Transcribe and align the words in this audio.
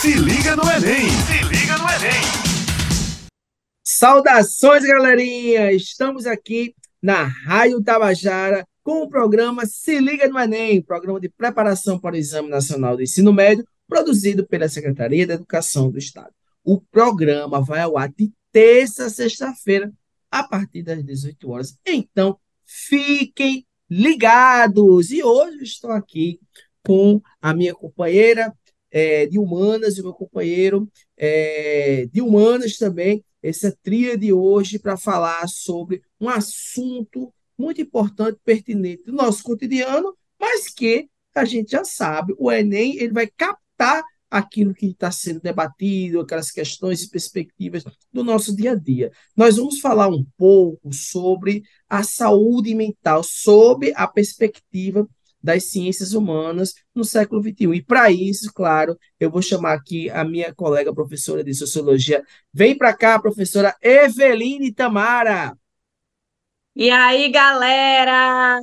Se 0.00 0.14
liga 0.14 0.56
no 0.56 0.62
Enem! 0.62 1.10
Se 1.10 1.44
liga 1.44 1.76
no 1.76 1.84
Enem! 1.84 2.22
Saudações, 3.84 4.82
galerinha! 4.82 5.72
Estamos 5.72 6.24
aqui 6.24 6.74
na 7.02 7.24
Rádio 7.24 7.82
Tabajara 7.82 8.66
com 8.82 9.02
o 9.02 9.10
programa 9.10 9.66
Se 9.66 10.00
Liga 10.00 10.26
no 10.26 10.38
Enem, 10.38 10.80
programa 10.80 11.20
de 11.20 11.28
preparação 11.28 11.98
para 11.98 12.14
o 12.14 12.18
Exame 12.18 12.48
Nacional 12.48 12.96
do 12.96 13.02
Ensino 13.02 13.30
Médio, 13.30 13.62
produzido 13.86 14.46
pela 14.46 14.70
Secretaria 14.70 15.26
da 15.26 15.34
Educação 15.34 15.90
do 15.90 15.98
Estado. 15.98 16.32
O 16.64 16.80
programa 16.80 17.60
vai 17.60 17.82
ao 17.82 17.98
ar 17.98 18.08
de 18.08 18.32
terça 18.50 19.04
a 19.04 19.10
sexta-feira, 19.10 19.92
a 20.30 20.42
partir 20.42 20.82
das 20.82 21.04
18 21.04 21.50
horas. 21.50 21.78
Então, 21.86 22.38
fiquem 22.64 23.66
ligados! 23.90 25.10
E 25.10 25.22
hoje 25.22 25.62
estou 25.62 25.90
aqui 25.90 26.40
com 26.82 27.20
a 27.42 27.52
minha 27.52 27.74
companheira 27.74 28.50
é, 28.90 29.26
de 29.26 29.38
humanas 29.38 29.96
e 29.96 30.02
meu 30.02 30.12
companheiro 30.12 30.88
é, 31.16 32.06
de 32.12 32.20
humanas 32.20 32.76
também, 32.76 33.24
essa 33.42 33.76
tria 33.82 34.16
de 34.18 34.32
hoje 34.32 34.78
para 34.78 34.96
falar 34.96 35.48
sobre 35.48 36.02
um 36.20 36.28
assunto 36.28 37.32
muito 37.56 37.80
importante, 37.80 38.38
pertinente 38.44 39.04
do 39.04 39.12
nosso 39.12 39.42
cotidiano, 39.42 40.14
mas 40.38 40.68
que 40.68 41.08
a 41.34 41.44
gente 41.44 41.70
já 41.72 41.84
sabe, 41.84 42.34
o 42.38 42.50
Enem 42.50 42.96
ele 42.96 43.12
vai 43.12 43.26
captar 43.26 44.02
aquilo 44.30 44.72
que 44.72 44.86
está 44.86 45.10
sendo 45.10 45.40
debatido, 45.40 46.20
aquelas 46.20 46.50
questões 46.50 47.02
e 47.02 47.10
perspectivas 47.10 47.82
do 48.12 48.22
nosso 48.22 48.54
dia 48.54 48.72
a 48.72 48.74
dia. 48.76 49.10
Nós 49.36 49.56
vamos 49.56 49.80
falar 49.80 50.08
um 50.08 50.24
pouco 50.36 50.92
sobre 50.92 51.62
a 51.88 52.02
saúde 52.02 52.74
mental, 52.74 53.22
sob 53.24 53.92
a 53.96 54.06
perspectiva 54.06 55.08
das 55.42 55.64
ciências 55.64 56.12
humanas 56.12 56.74
no 56.94 57.04
século 57.04 57.42
XXI. 57.42 57.74
E 57.74 57.82
para 57.82 58.10
isso, 58.10 58.52
claro, 58.52 58.98
eu 59.18 59.30
vou 59.30 59.42
chamar 59.42 59.74
aqui 59.74 60.10
a 60.10 60.24
minha 60.24 60.54
colega 60.54 60.94
professora 60.94 61.42
de 61.42 61.54
sociologia. 61.54 62.22
Vem 62.52 62.76
para 62.76 62.92
cá, 62.92 63.18
professora 63.18 63.74
Eveline 63.82 64.72
Tamara. 64.72 65.56
E 66.80 66.88
aí, 66.88 67.28
galera? 67.28 68.58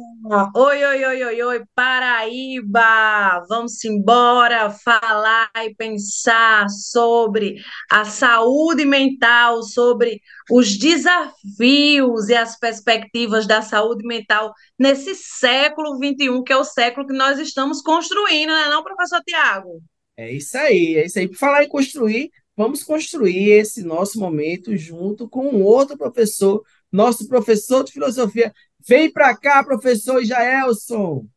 Oi, 0.56 0.84
oi, 0.84 1.06
oi, 1.06 1.24
oi, 1.24 1.44
oi, 1.44 1.64
Paraíba! 1.76 3.46
Vamos 3.48 3.86
embora 3.86 4.72
falar 4.72 5.52
e 5.64 5.76
pensar 5.76 6.68
sobre 6.68 7.58
a 7.92 8.06
saúde 8.06 8.86
mental, 8.86 9.62
sobre 9.62 10.20
os 10.50 10.80
desafios 10.80 12.28
e 12.30 12.34
as 12.34 12.58
perspectivas 12.58 13.46
da 13.46 13.62
saúde 13.62 14.04
mental 14.04 14.52
nesse 14.80 15.14
século 15.14 15.96
XXI, 15.98 16.44
que 16.44 16.54
é 16.54 16.58
o 16.58 16.64
século 16.64 17.06
que 17.06 17.14
nós 17.14 17.38
estamos 17.38 17.84
construindo, 17.84 18.50
não 18.50 18.58
é 18.58 18.68
não, 18.68 18.84
professor 18.84 19.22
Tiago? 19.28 19.80
É 20.18 20.32
isso 20.32 20.58
aí, 20.58 20.96
é 20.96 21.06
isso 21.06 21.20
aí. 21.20 21.28
Por 21.28 21.38
falar 21.38 21.66
em 21.66 21.70
construir, 21.70 22.32
vamos 22.56 22.82
construir 22.82 23.52
esse 23.52 23.84
nosso 23.84 24.20
momento 24.20 24.76
junto 24.76 25.30
com 25.30 25.50
um 25.50 25.62
outro 25.62 25.96
professor 25.96 26.64
nosso 26.98 27.28
professor 27.28 27.84
de 27.84 27.92
filosofia. 27.92 28.52
Vem 28.86 29.12
para 29.12 29.38
cá, 29.38 29.64
professor 29.64 30.24
Jaelson. 30.24 31.28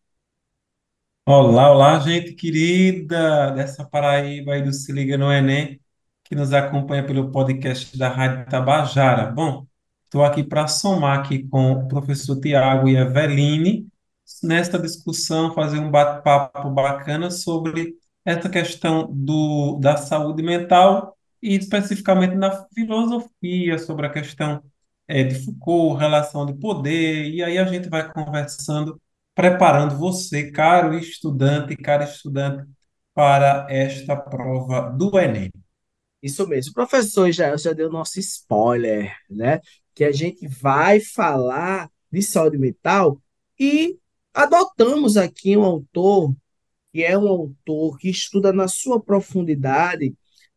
Olá, 1.27 1.71
olá, 1.71 2.01
gente 2.01 2.33
querida 2.33 3.51
dessa 3.51 3.85
Paraíba 3.85 4.55
aí 4.55 4.63
do 4.63 4.73
Se 4.73 4.91
Liga 4.91 5.19
no 5.19 5.31
Enem, 5.31 5.79
que 6.25 6.35
nos 6.35 6.53
acompanha 6.55 7.05
pelo 7.05 7.31
podcast 7.31 7.97
da 7.97 8.09
Rádio 8.09 8.47
Tabajara. 8.49 9.31
Bom, 9.31 9.67
estou 10.05 10.25
aqui 10.25 10.43
para 10.43 10.67
somar 10.67 11.21
aqui 11.21 11.47
com 11.47 11.73
o 11.73 11.89
professor 11.89 12.41
Tiago 12.41 12.89
e 12.89 12.97
a 12.97 13.03
Eveline 13.03 13.87
nesta 14.43 14.79
discussão, 14.79 15.53
fazer 15.53 15.79
um 15.79 15.91
bate-papo 15.91 16.71
bacana 16.71 17.31
sobre 17.31 17.97
essa 18.25 18.49
questão 18.49 19.11
do, 19.13 19.79
da 19.79 19.97
saúde 19.99 20.43
mental 20.43 21.17
e 21.43 21.55
especificamente 21.55 22.35
na 22.35 22.65
filosofia, 22.75 23.79
sobre 23.79 24.07
a 24.07 24.11
questão 24.11 24.63
é, 25.11 25.25
de 25.25 25.35
Foucault, 25.35 25.99
relação 25.99 26.47
de 26.47 26.55
poder, 26.55 27.29
e 27.29 27.43
aí 27.43 27.59
a 27.59 27.65
gente 27.65 27.89
vai 27.89 28.11
conversando, 28.13 29.01
preparando 29.35 29.99
você, 29.99 30.53
caro 30.53 30.97
estudante, 30.97 31.77
cara 31.77 32.05
estudante, 32.05 32.65
para 33.13 33.67
esta 33.69 34.15
prova 34.17 34.89
do 34.91 35.19
Enem. 35.19 35.51
Isso 36.23 36.47
mesmo. 36.47 36.73
Professor 36.73 37.31
já, 37.33 37.57
já 37.57 37.73
deu 37.73 37.91
nosso 37.91 38.21
spoiler, 38.21 39.13
né? 39.29 39.61
Que 39.95 40.05
a 40.05 40.13
gente 40.13 40.47
vai 40.47 41.01
falar 41.01 41.91
de 42.13 42.23
saúde 42.23 42.57
mental 42.57 43.21
e 43.59 43.99
adotamos 44.33 45.17
aqui 45.17 45.57
um 45.57 45.65
autor 45.65 46.33
que 46.93 47.03
é 47.03 47.19
um 47.19 47.27
autor 47.27 47.99
que 47.99 48.09
estuda 48.09 48.53
na 48.53 48.69
sua 48.69 49.01
profundidade 49.01 50.15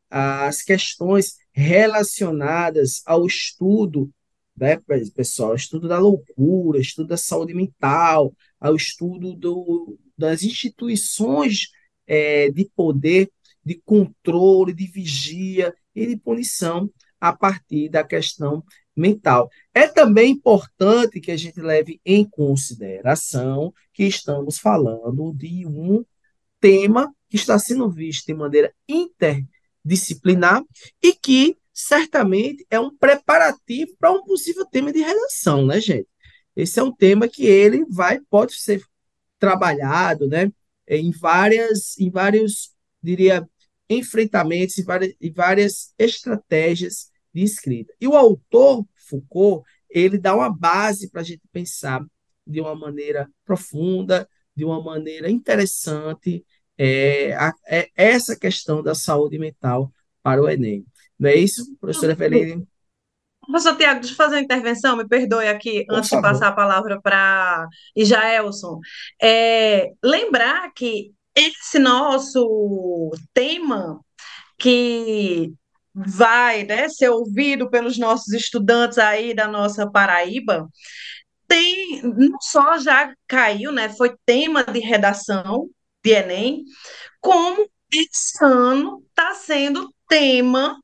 as 0.10 0.62
questões 0.62 1.38
relacionadas 1.54 3.02
ao 3.06 3.26
estudo 3.26 4.12
né, 4.56 4.80
pessoal, 5.16 5.56
estudo 5.56 5.88
da 5.88 6.00
loucura, 6.00 6.80
estudo 6.80 7.08
da 7.08 7.18
saúde 7.18 7.54
mental, 7.54 8.34
ao 8.60 8.76
estudo 8.76 9.34
do, 9.34 9.98
das 10.18 10.44
instituições 10.44 11.70
é, 12.06 12.50
de 12.52 12.70
poder, 12.76 13.32
de 13.66 13.82
controle, 13.84 14.74
de 14.74 14.86
vigia 14.86 15.74
e 15.96 16.08
de 16.08 16.18
punição 16.18 16.90
a 17.20 17.32
partir 17.32 17.90
da 17.90 18.04
questão 18.04 18.64
mental. 18.96 19.50
É 19.74 19.88
também 19.88 20.32
importante 20.32 21.20
que 21.20 21.32
a 21.32 21.38
gente 21.38 21.60
leve 21.60 22.00
em 22.06 22.24
consideração 22.26 23.74
que 23.94 24.04
estamos 24.04 24.60
falando 24.60 25.34
de 25.34 25.66
um 25.66 26.06
tema 26.60 27.14
que 27.30 27.38
está 27.38 27.58
sendo 27.58 27.90
visto 27.90 28.28
de 28.28 28.34
maneira 28.34 28.74
interdisciplinar 28.88 30.64
e 31.02 31.14
que 31.14 31.58
certamente 31.74 32.66
é 32.70 32.80
um 32.80 32.96
preparativo 32.96 33.96
para 34.00 34.12
um 34.12 34.24
possível 34.24 34.66
tema 34.66 34.94
de 34.94 35.02
redação, 35.02 35.66
né, 35.66 35.82
gente? 35.82 36.08
Esse 36.56 36.80
é 36.80 36.84
um 36.84 36.94
tema 36.94 37.28
que 37.28 37.46
ele 37.46 37.84
vai 37.90 38.20
pode 38.30 38.54
ser 38.54 38.84
trabalhado, 39.40 40.28
né, 40.28 40.52
em 40.88 41.12
várias 41.12 41.98
em 41.98 42.10
vários, 42.10 42.72
diria, 43.02 43.48
enfrentamentos 43.90 44.78
e 44.78 44.84
várias, 44.84 45.14
várias 45.36 45.94
estratégias 45.98 47.10
de 47.34 47.42
escrita. 47.42 47.94
E 48.00 48.08
o 48.08 48.16
autor 48.16 48.86
Foucault, 48.96 49.68
ele 49.90 50.18
dá 50.18 50.36
uma 50.36 50.56
base 50.56 51.10
para 51.10 51.22
a 51.22 51.24
gente 51.24 51.42
pensar 51.52 52.06
de 52.46 52.62
uma 52.62 52.76
maneira 52.76 53.30
profunda, 53.44 54.28
de 54.56 54.64
uma 54.64 54.82
maneira 54.82 55.30
interessante, 55.30 56.46
é, 56.78 57.34
a, 57.34 57.54
é, 57.68 57.90
essa 57.96 58.36
questão 58.36 58.82
da 58.82 58.94
saúde 58.96 59.38
mental 59.40 59.92
para 60.22 60.42
o 60.42 60.50
Enem. 60.50 60.86
Não 61.20 61.30
é 61.30 61.36
isso, 61.36 61.76
professora 61.80 62.14
Eveline? 62.14 62.68
Professor 63.46 63.76
Tiago, 63.76 64.00
deixa 64.00 64.14
eu 64.14 64.18
fazer 64.18 64.36
uma 64.36 64.42
intervenção, 64.42 64.96
me 64.96 65.08
perdoe 65.08 65.48
aqui, 65.48 65.86
Por 65.86 65.96
antes 65.96 66.10
favor. 66.10 66.24
de 66.24 66.30
passar 66.30 66.48
a 66.48 66.54
palavra 66.54 67.02
para 67.02 67.68
Ijaelson. 67.96 68.80
É, 69.22 69.92
lembrar 70.04 70.72
que 70.74 71.12
esse 71.36 71.80
nosso 71.80 73.12
tema, 73.34 74.00
que 74.58 75.54
vai 75.94 76.64
né, 76.64 76.88
ser 76.90 77.10
ouvido 77.10 77.70
pelos 77.70 77.98
nossos 77.98 78.34
estudantes 78.34 78.98
aí 78.98 79.34
da 79.34 79.48
nossa 79.48 79.90
Paraíba, 79.90 80.68
tem, 81.48 82.02
não 82.02 82.40
só 82.40 82.78
já 82.78 83.14
caiu, 83.28 83.72
né, 83.72 83.90
foi 83.90 84.16
tema 84.26 84.64
de 84.64 84.80
redação 84.80 85.70
de 86.04 86.12
Enem, 86.12 86.64
como 87.22 87.68
esse 87.94 88.44
ano 88.44 89.04
está 89.10 89.34
sendo 89.36 89.94
tema 90.08 90.80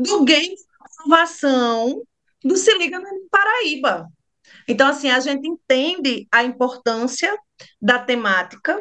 do 0.00 0.24
game 0.24 0.54
de 0.56 0.62
inovação 1.04 2.02
do 2.42 2.56
Se 2.56 2.76
Liga 2.76 2.98
no 2.98 3.28
Paraíba. 3.30 4.06
Então, 4.66 4.88
assim, 4.88 5.10
a 5.10 5.20
gente 5.20 5.46
entende 5.46 6.26
a 6.32 6.42
importância 6.42 7.36
da 7.80 7.98
temática 7.98 8.78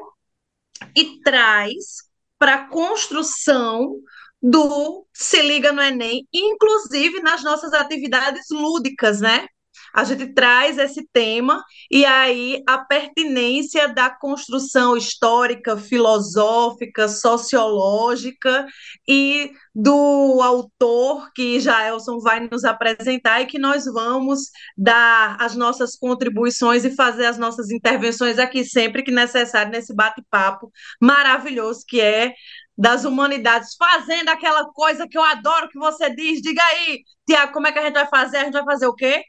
e 0.96 1.22
traz 1.22 2.10
para 2.38 2.54
a 2.56 2.68
construção 2.70 3.96
do 4.42 5.06
Se 5.14 5.42
Liga 5.42 5.74
no 5.74 5.82
Enem, 5.82 6.26
inclusive 6.34 7.20
nas 7.20 7.44
nossas 7.44 7.74
atividades 7.74 8.46
lúdicas, 8.50 9.20
né? 9.20 9.46
A 9.94 10.04
gente 10.04 10.34
traz 10.34 10.78
esse 10.78 11.08
tema 11.12 11.64
e 11.92 12.06
aí 12.06 12.62
a 12.68 12.78
pertinência 12.78 13.88
da 13.88 14.10
construção 14.10 14.96
histórica, 14.96 15.78
filosófica, 15.78 17.08
sociológica 17.08 18.66
e 19.08 19.52
do 19.74 20.42
autor 20.42 21.32
que 21.34 21.60
Jaelson 21.60 22.20
vai 22.20 22.48
nos 22.52 22.64
apresentar 22.64 23.42
e 23.42 23.46
que 23.46 23.60
nós 23.60 23.86
vamos 23.86 24.50
dar 24.78 25.38
as 25.40 25.56
nossas 25.56 25.96
contribuições 25.96 26.84
e 26.86 26.96
fazer 26.96 27.26
as 27.26 27.38
nossas 27.38 27.72
intervenções 27.72 28.40
aqui 28.40 28.64
sempre 28.64 29.04
que 29.04 29.12
necessário 29.12 29.72
nesse 29.72 29.96
bate-papo 29.96 30.72
maravilhoso 31.02 31.84
que 31.88 32.02
é 32.02 32.34
das 32.78 33.04
humanidades, 33.04 33.76
fazendo 33.78 34.30
aquela 34.30 34.66
coisa 34.72 35.06
que 35.06 35.18
eu 35.18 35.22
adoro 35.22 35.68
que 35.68 35.78
você 35.78 36.10
diz. 36.16 36.42
Diga 36.42 36.62
aí, 36.64 37.04
Tiago, 37.28 37.52
como 37.52 37.68
é 37.68 37.74
que 37.74 37.80
a 37.80 37.82
gente 37.84 37.94
vai 37.94 38.08
fazer? 38.08 38.38
A 38.38 38.44
gente 38.46 38.54
vai 38.54 38.64
fazer 38.64 38.88
o 38.88 38.96
quê? 38.96 39.22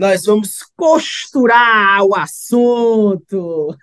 Nós 0.00 0.24
vamos 0.24 0.60
costurar 0.74 2.02
o 2.02 2.14
assunto. 2.16 3.76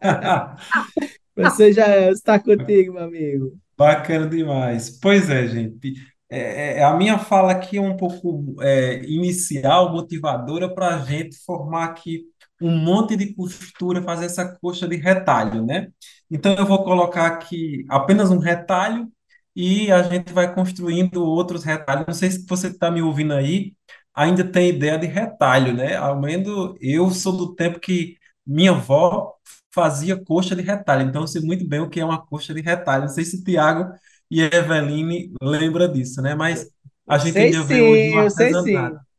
Você 1.36 1.70
já 1.70 2.10
está 2.10 2.38
contigo, 2.38 2.94
meu 2.94 3.04
amigo. 3.04 3.52
Bacana 3.76 4.26
demais. 4.26 4.98
Pois 4.98 5.28
é, 5.28 5.46
gente. 5.46 5.92
É, 6.30 6.78
é- 6.78 6.84
a 6.84 6.94
minha 6.96 7.18
fala 7.18 7.52
aqui 7.52 7.76
é 7.76 7.80
um 7.80 7.94
pouco 7.94 8.56
é, 8.62 9.04
inicial, 9.04 9.92
motivadora 9.92 10.74
para 10.74 10.96
a 10.96 10.98
gente 11.04 11.36
formar 11.44 11.84
aqui 11.84 12.22
um 12.62 12.74
monte 12.78 13.14
de 13.14 13.34
costura, 13.34 14.02
fazer 14.02 14.26
essa 14.26 14.56
coxa 14.62 14.88
de 14.88 14.96
retalho, 14.96 15.64
né? 15.64 15.88
Então 16.30 16.54
eu 16.54 16.64
vou 16.64 16.82
colocar 16.84 17.26
aqui 17.26 17.84
apenas 17.90 18.30
um 18.30 18.38
retalho 18.38 19.08
e 19.54 19.92
a 19.92 20.02
gente 20.02 20.32
vai 20.32 20.54
construindo 20.54 21.22
outros 21.22 21.64
retalhos. 21.64 22.06
Não 22.06 22.14
sei 22.14 22.30
se 22.30 22.46
você 22.48 22.68
está 22.68 22.90
me 22.90 23.02
ouvindo 23.02 23.34
aí, 23.34 23.74
ainda 24.14 24.44
tem 24.44 24.70
ideia 24.70 24.98
de 24.98 25.06
retalho, 25.06 25.74
né? 25.74 25.96
Ao 25.96 26.20
menos 26.20 26.76
eu 26.80 27.10
sou 27.10 27.36
do 27.36 27.54
tempo 27.54 27.80
que 27.80 28.16
minha 28.46 28.72
avó 28.72 29.34
fazia 29.72 30.16
coxa 30.22 30.54
de 30.56 30.62
retalho. 30.62 31.08
Então, 31.08 31.22
eu 31.22 31.28
sei 31.28 31.40
muito 31.40 31.66
bem 31.66 31.80
o 31.80 31.88
que 31.88 32.00
é 32.00 32.04
uma 32.04 32.24
coxa 32.24 32.52
de 32.52 32.60
retalho. 32.60 33.02
Não 33.02 33.08
sei 33.08 33.24
se 33.24 33.42
Tiago 33.44 33.92
e 34.30 34.42
Eveline 34.42 35.32
lembra 35.40 35.88
disso, 35.88 36.20
né? 36.20 36.34
Mas 36.34 36.68
a 37.06 37.18
gente 37.18 37.32
sei 37.32 37.46
ainda 37.46 37.62
vê 37.62 37.82
hoje 37.82 38.14
eu 38.14 38.30
sei 38.30 38.54
sim. 38.54 38.76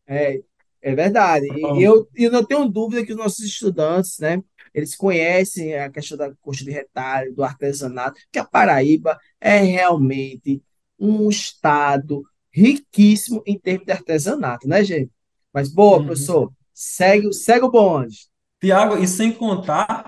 É, 0.07 0.39
é 0.81 0.95
verdade. 0.95 1.47
E 1.47 1.83
eu, 1.83 2.07
eu 2.15 2.31
não 2.31 2.43
tenho 2.43 2.67
dúvida 2.67 3.05
que 3.05 3.11
os 3.11 3.17
nossos 3.17 3.45
estudantes, 3.45 4.19
né, 4.19 4.41
eles 4.73 4.95
conhecem 4.95 5.75
a 5.77 5.89
questão 5.89 6.17
da 6.17 6.33
coxa 6.41 6.63
de 6.63 6.71
retalho, 6.71 7.33
do 7.33 7.43
artesanato, 7.43 8.19
que 8.31 8.39
a 8.39 8.45
Paraíba 8.45 9.17
é 9.39 9.57
realmente 9.57 10.61
um 10.97 11.29
estado 11.29 12.23
riquíssimo 12.53 13.41
em 13.45 13.57
termos 13.59 13.85
de 13.85 13.91
artesanato, 13.93 14.67
né, 14.67 14.83
gente? 14.83 15.11
Mas 15.53 15.69
boa, 15.73 15.99
Uhum. 15.99 16.05
professor, 16.05 16.51
segue, 16.73 17.31
segue 17.33 17.65
o 17.65 17.71
bonde. 17.71 18.27
Tiago, 18.61 18.97
e 18.97 19.07
sem 19.07 19.31
contar, 19.33 20.03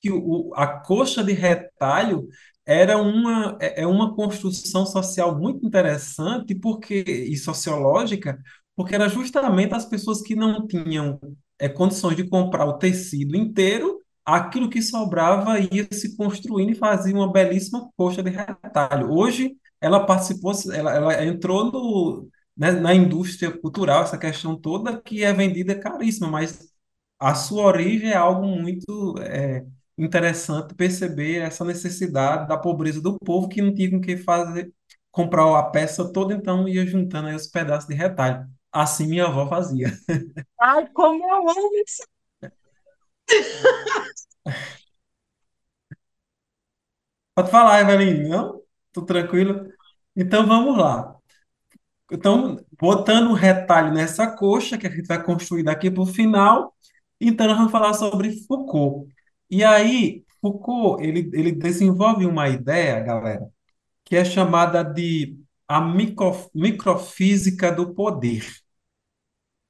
que 0.00 0.10
o, 0.10 0.52
a 0.54 0.66
coxa 0.80 1.22
de 1.22 1.32
retalho 1.32 2.28
era 2.64 2.98
uma, 2.98 3.56
é 3.60 3.82
é 3.82 3.86
uma 3.86 4.14
construção 4.14 4.84
social 4.86 5.38
muito 5.38 5.64
interessante 5.66 6.54
porque, 6.54 7.04
e 7.06 7.36
sociológica, 7.36 8.38
porque 8.74 8.94
era 8.94 9.08
justamente 9.08 9.74
as 9.74 9.84
pessoas 9.86 10.20
que 10.22 10.34
não 10.34 10.66
tinham 10.66 11.18
é, 11.58 11.68
condições 11.68 12.16
de 12.16 12.28
comprar 12.28 12.66
o 12.66 12.78
tecido 12.78 13.36
inteiro, 13.36 14.00
aquilo 14.24 14.68
que 14.68 14.82
sobrava 14.82 15.58
ia 15.60 15.86
se 15.92 16.16
construindo 16.16 16.70
e 16.72 16.74
fazia 16.74 17.14
uma 17.14 17.30
belíssima 17.32 17.88
coxa 17.96 18.22
de 18.22 18.30
retalho. 18.30 19.10
Hoje, 19.12 19.56
ela 19.80 20.04
participou, 20.06 20.52
ela, 20.72 20.94
ela 20.94 21.24
entrou 21.24 21.70
no, 21.70 22.28
né, 22.56 22.72
na 22.72 22.94
indústria 22.94 23.50
cultural, 23.56 24.02
essa 24.02 24.18
questão 24.18 24.56
toda, 24.58 25.00
que 25.00 25.22
é 25.24 25.32
vendida 25.32 25.78
caríssima, 25.78 26.28
mas 26.28 26.72
a 27.18 27.34
sua 27.34 27.64
origem 27.64 28.10
é 28.10 28.16
algo 28.16 28.46
muito 28.46 29.14
é, 29.20 29.64
interessante 29.98 30.74
perceber 30.74 31.38
essa 31.42 31.64
necessidade 31.64 32.48
da 32.48 32.56
pobreza 32.58 33.00
do 33.00 33.18
povo 33.18 33.48
que 33.48 33.62
não 33.62 33.74
tinha 33.74 33.90
com 33.90 34.00
que 34.00 34.16
fazer, 34.16 34.72
comprar 35.10 35.58
a 35.58 35.62
peça 35.64 36.12
toda, 36.12 36.34
então 36.34 36.68
ia 36.68 36.86
juntando 36.86 37.28
aí 37.28 37.34
os 37.34 37.46
pedaços 37.46 37.88
de 37.88 37.94
retalho. 37.94 38.46
Assim 38.72 39.06
minha 39.06 39.26
avó 39.26 39.48
fazia. 39.48 39.92
Ai, 40.60 40.86
como 40.92 41.24
eu 41.24 41.48
amo 41.50 41.70
isso. 41.86 42.02
Pode 47.34 47.50
falar, 47.50 47.80
Evelyn, 47.80 48.28
não? 48.28 48.65
Tô 48.96 49.02
tranquilo? 49.04 49.68
Então 50.16 50.46
vamos 50.46 50.78
lá. 50.78 51.14
Então, 52.10 52.56
botando 52.80 53.30
o 53.30 53.34
retalho 53.34 53.92
nessa 53.92 54.26
coxa 54.26 54.78
que 54.78 54.86
a 54.86 54.90
gente 54.90 55.06
vai 55.06 55.22
construir 55.22 55.64
daqui 55.64 55.90
para 55.90 56.02
o 56.02 56.06
final, 56.06 56.74
então 57.20 57.46
nós 57.46 57.58
vamos 57.58 57.72
falar 57.72 57.92
sobre 57.92 58.32
Foucault. 58.46 59.12
E 59.50 59.62
aí, 59.62 60.24
Foucault, 60.40 61.04
ele, 61.04 61.30
ele 61.34 61.52
desenvolve 61.52 62.24
uma 62.24 62.48
ideia, 62.48 63.00
galera, 63.00 63.46
que 64.02 64.16
é 64.16 64.24
chamada 64.24 64.82
de 64.82 65.38
a 65.68 65.78
micro, 65.78 66.50
microfísica 66.54 67.70
do 67.70 67.92
poder. 67.94 68.46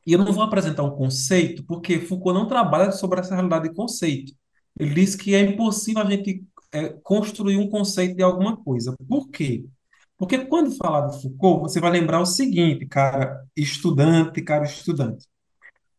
E 0.06 0.12
eu 0.12 0.20
não 0.20 0.32
vou 0.32 0.44
apresentar 0.44 0.84
um 0.84 0.94
conceito, 0.96 1.64
porque 1.64 1.98
Foucault 2.00 2.38
não 2.38 2.46
trabalha 2.46 2.92
sobre 2.92 3.18
essa 3.18 3.34
realidade 3.34 3.68
de 3.68 3.74
conceito. 3.74 4.32
Ele 4.78 4.94
diz 4.94 5.16
que 5.16 5.34
é 5.34 5.40
impossível 5.40 6.02
a 6.02 6.08
gente 6.08 6.44
é, 6.72 6.90
construir 7.02 7.56
um 7.58 7.68
conceito 7.68 8.16
de 8.16 8.22
alguma 8.22 8.56
coisa. 8.56 8.94
Por 9.08 9.28
quê? 9.30 9.64
Porque 10.18 10.38
quando 10.46 10.76
falar 10.76 11.08
de 11.08 11.22
Foucault, 11.22 11.62
você 11.62 11.80
vai 11.80 11.90
lembrar 11.90 12.20
o 12.20 12.26
seguinte, 12.26 12.86
cara 12.86 13.44
estudante, 13.56 14.42
cara 14.42 14.64
estudante 14.64 15.26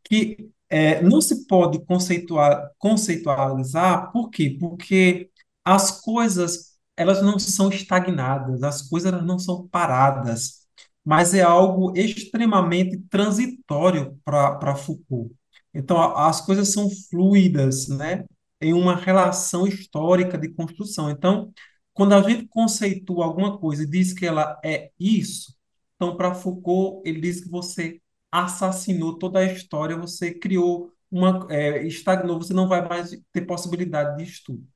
que 0.07 0.49
é, 0.69 1.01
não 1.01 1.21
se 1.21 1.45
pode 1.47 1.83
conceituar, 1.85 2.71
conceitualizar, 2.77 4.11
por 4.11 4.29
quê? 4.29 4.57
Porque 4.59 5.29
as 5.63 6.01
coisas, 6.01 6.77
elas 6.95 7.21
não 7.21 7.37
são 7.39 7.69
estagnadas, 7.69 8.63
as 8.63 8.81
coisas 8.81 9.11
elas 9.11 9.25
não 9.25 9.39
são 9.39 9.67
paradas, 9.67 10.65
mas 11.05 11.33
é 11.33 11.41
algo 11.41 11.93
extremamente 11.97 12.97
transitório 13.09 14.19
para 14.25 14.75
Foucault. 14.75 15.33
Então, 15.73 15.97
as 16.17 16.41
coisas 16.41 16.71
são 16.71 16.89
fluidas, 17.09 17.87
né? 17.87 18.25
Em 18.61 18.73
uma 18.73 18.95
relação 18.95 19.67
histórica 19.67 20.37
de 20.37 20.49
construção. 20.49 21.09
Então, 21.09 21.51
quando 21.93 22.13
a 22.13 22.21
gente 22.21 22.47
conceitua 22.47 23.25
alguma 23.25 23.57
coisa 23.57 23.83
e 23.83 23.89
diz 23.89 24.13
que 24.13 24.25
ela 24.25 24.59
é 24.63 24.91
isso, 24.99 25.57
então, 25.95 26.15
para 26.15 26.33
Foucault, 26.35 27.01
ele 27.07 27.19
diz 27.21 27.41
que 27.41 27.49
você 27.49 27.99
assassinou 28.31 29.17
toda 29.17 29.39
a 29.39 29.45
história, 29.45 29.97
você 29.97 30.33
criou 30.33 30.93
uma, 31.11 31.47
é, 31.49 31.83
estagnou, 31.87 32.39
você 32.39 32.53
não 32.53 32.67
vai 32.67 32.87
mais 32.87 33.11
ter 33.33 33.41
possibilidade 33.41 34.17
de 34.17 34.23
estudo. 34.23 34.67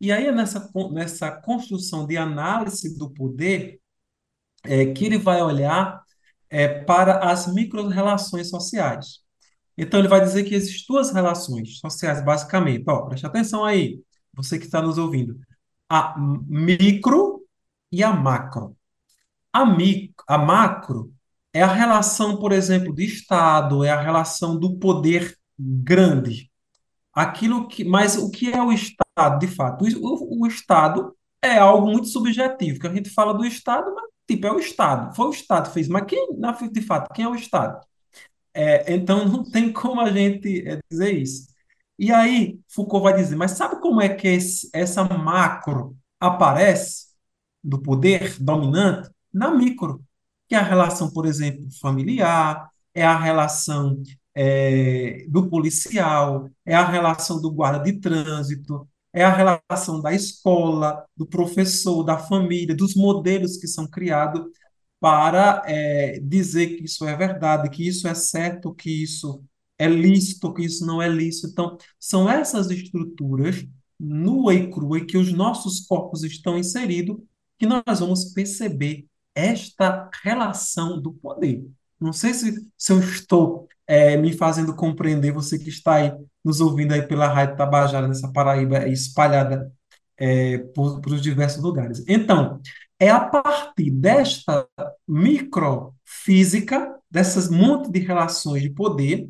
E 0.00 0.12
aí 0.12 0.26
é 0.26 0.32
nessa, 0.32 0.70
nessa 0.92 1.30
construção 1.30 2.06
de 2.06 2.16
análise 2.16 2.98
do 2.98 3.10
poder 3.10 3.80
é, 4.64 4.86
que 4.92 5.04
ele 5.06 5.18
vai 5.18 5.42
olhar 5.42 6.02
é, 6.50 6.68
para 6.84 7.30
as 7.30 7.52
micro-relações 7.52 8.50
sociais. 8.50 9.23
Então 9.76 9.98
ele 9.98 10.08
vai 10.08 10.20
dizer 10.20 10.44
que 10.44 10.54
existem 10.54 10.84
duas 10.88 11.10
relações 11.10 11.78
sociais, 11.78 12.24
basicamente. 12.24 12.84
Ó, 12.88 13.02
preste 13.06 13.26
atenção 13.26 13.64
aí, 13.64 14.00
você 14.32 14.58
que 14.58 14.66
está 14.66 14.80
nos 14.80 14.98
ouvindo. 14.98 15.38
A 15.88 16.14
micro 16.18 17.42
e 17.90 18.02
a 18.02 18.12
macro. 18.12 18.76
A, 19.52 19.64
mi, 19.64 20.12
a 20.28 20.38
macro 20.38 21.12
é 21.52 21.62
a 21.62 21.72
relação, 21.72 22.36
por 22.38 22.52
exemplo, 22.52 22.92
de 22.94 23.04
Estado, 23.04 23.84
é 23.84 23.90
a 23.90 24.00
relação 24.00 24.58
do 24.58 24.78
poder 24.78 25.36
grande. 25.58 26.50
Aquilo 27.12 27.68
que, 27.68 27.84
mas 27.84 28.16
o 28.16 28.30
que 28.30 28.52
é 28.52 28.60
o 28.60 28.72
Estado, 28.72 29.38
de 29.38 29.46
fato? 29.46 29.84
O, 29.84 30.42
o, 30.42 30.46
Estado 30.46 31.16
é 31.40 31.58
algo 31.58 31.86
muito 31.86 32.08
subjetivo, 32.08 32.80
que 32.80 32.86
a 32.88 32.92
gente 32.94 33.10
fala 33.10 33.32
do 33.32 33.44
Estado, 33.44 33.94
mas 33.94 34.04
tipo, 34.26 34.46
é 34.46 34.52
o 34.52 34.58
Estado. 34.58 35.14
Foi 35.14 35.26
o 35.26 35.30
Estado 35.30 35.68
que 35.68 35.74
fez, 35.74 35.88
mas 35.88 36.04
quem, 36.06 36.28
de 36.72 36.82
fato, 36.82 37.12
quem 37.14 37.24
é 37.24 37.28
o 37.28 37.36
Estado? 37.36 37.80
É, 38.54 38.94
então 38.94 39.26
não 39.28 39.44
tem 39.44 39.72
como 39.72 40.00
a 40.00 40.10
gente 40.10 40.66
é, 40.66 40.80
dizer 40.90 41.12
isso. 41.12 41.48
E 41.98 42.12
aí 42.12 42.58
Foucault 42.68 43.02
vai 43.04 43.14
dizer, 43.14 43.36
mas 43.36 43.52
sabe 43.52 43.80
como 43.80 44.00
é 44.00 44.08
que 44.08 44.28
esse, 44.28 44.68
essa 44.72 45.04
macro 45.04 45.96
aparece 46.20 47.06
do 47.62 47.80
poder 47.80 48.36
dominante? 48.40 49.10
Na 49.32 49.50
micro, 49.50 50.04
que 50.48 50.54
é 50.54 50.58
a 50.58 50.62
relação, 50.62 51.10
por 51.12 51.26
exemplo, 51.26 51.66
familiar, 51.80 52.68
é 52.94 53.04
a 53.04 53.18
relação 53.18 54.02
é, 54.34 55.24
do 55.28 55.48
policial, 55.48 56.48
é 56.64 56.74
a 56.74 56.84
relação 56.86 57.40
do 57.40 57.50
guarda 57.50 57.84
de 57.84 58.00
trânsito, 58.00 58.88
é 59.12 59.24
a 59.24 59.30
relação 59.32 60.00
da 60.00 60.12
escola, 60.12 61.04
do 61.16 61.26
professor, 61.26 62.02
da 62.04 62.18
família, 62.18 62.74
dos 62.74 62.94
modelos 62.96 63.56
que 63.56 63.68
são 63.68 63.86
criados 63.86 64.46
para 65.00 65.62
é, 65.66 66.18
dizer 66.20 66.76
que 66.76 66.84
isso 66.84 67.06
é 67.06 67.16
verdade, 67.16 67.68
que 67.70 67.86
isso 67.86 68.08
é 68.08 68.14
certo, 68.14 68.74
que 68.74 69.02
isso 69.02 69.44
é 69.78 69.86
lícito, 69.88 70.52
que 70.54 70.64
isso 70.64 70.86
não 70.86 71.02
é 71.02 71.08
lícito. 71.08 71.48
Então, 71.48 71.76
são 71.98 72.30
essas 72.30 72.70
estruturas 72.70 73.66
nua 73.98 74.54
e 74.54 74.70
crua 74.70 75.04
que 75.04 75.16
os 75.16 75.32
nossos 75.32 75.80
corpos 75.86 76.22
estão 76.24 76.58
inseridos 76.58 77.16
que 77.58 77.66
nós 77.66 78.00
vamos 78.00 78.26
perceber 78.32 79.06
esta 79.34 80.08
relação 80.22 81.00
do 81.00 81.12
poder. 81.12 81.66
Não 82.00 82.12
sei 82.12 82.34
se, 82.34 82.54
se 82.76 82.92
eu 82.92 83.00
estou 83.00 83.68
é, 83.86 84.16
me 84.16 84.32
fazendo 84.32 84.74
compreender, 84.74 85.32
você 85.32 85.58
que 85.58 85.68
está 85.68 85.94
aí 85.94 86.12
nos 86.44 86.60
ouvindo 86.60 86.92
aí 86.92 87.02
pela 87.02 87.26
Rádio 87.26 87.56
Tabajara, 87.56 88.06
nessa 88.06 88.30
Paraíba 88.32 88.86
espalhada 88.88 89.72
é, 90.16 90.58
por, 90.58 91.00
por 91.00 91.12
os 91.12 91.22
diversos 91.22 91.62
lugares. 91.62 92.04
Então, 92.06 92.60
é 92.98 93.10
a 93.10 93.20
partir 93.20 93.90
desta 93.90 94.68
microfísica, 95.06 96.98
dessas 97.10 97.48
monte 97.50 97.90
de 97.90 98.00
relações 98.00 98.62
de 98.62 98.70
poder, 98.70 99.28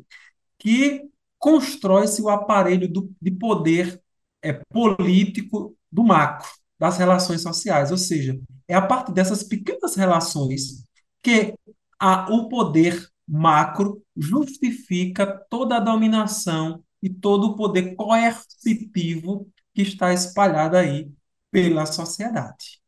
que 0.57 1.09
constrói-se 1.37 2.21
o 2.21 2.29
aparelho 2.29 2.91
do, 2.91 3.11
de 3.21 3.31
poder 3.31 4.01
é, 4.41 4.53
político 4.69 5.75
do 5.91 6.03
macro, 6.03 6.47
das 6.79 6.97
relações 6.97 7.41
sociais. 7.41 7.91
Ou 7.91 7.97
seja, 7.97 8.39
é 8.67 8.75
a 8.75 8.81
partir 8.81 9.13
dessas 9.13 9.43
pequenas 9.43 9.95
relações 9.95 10.83
que 11.21 11.53
a, 11.99 12.31
o 12.31 12.49
poder 12.49 13.07
macro 13.27 14.03
justifica 14.15 15.25
toda 15.49 15.77
a 15.77 15.79
dominação 15.79 16.83
e 17.01 17.09
todo 17.09 17.47
o 17.47 17.55
poder 17.55 17.95
coercitivo 17.95 19.49
que 19.73 19.81
está 19.81 20.13
espalhado 20.13 20.77
aí 20.77 21.11
pela 21.51 21.85
sociedade. 21.85 22.84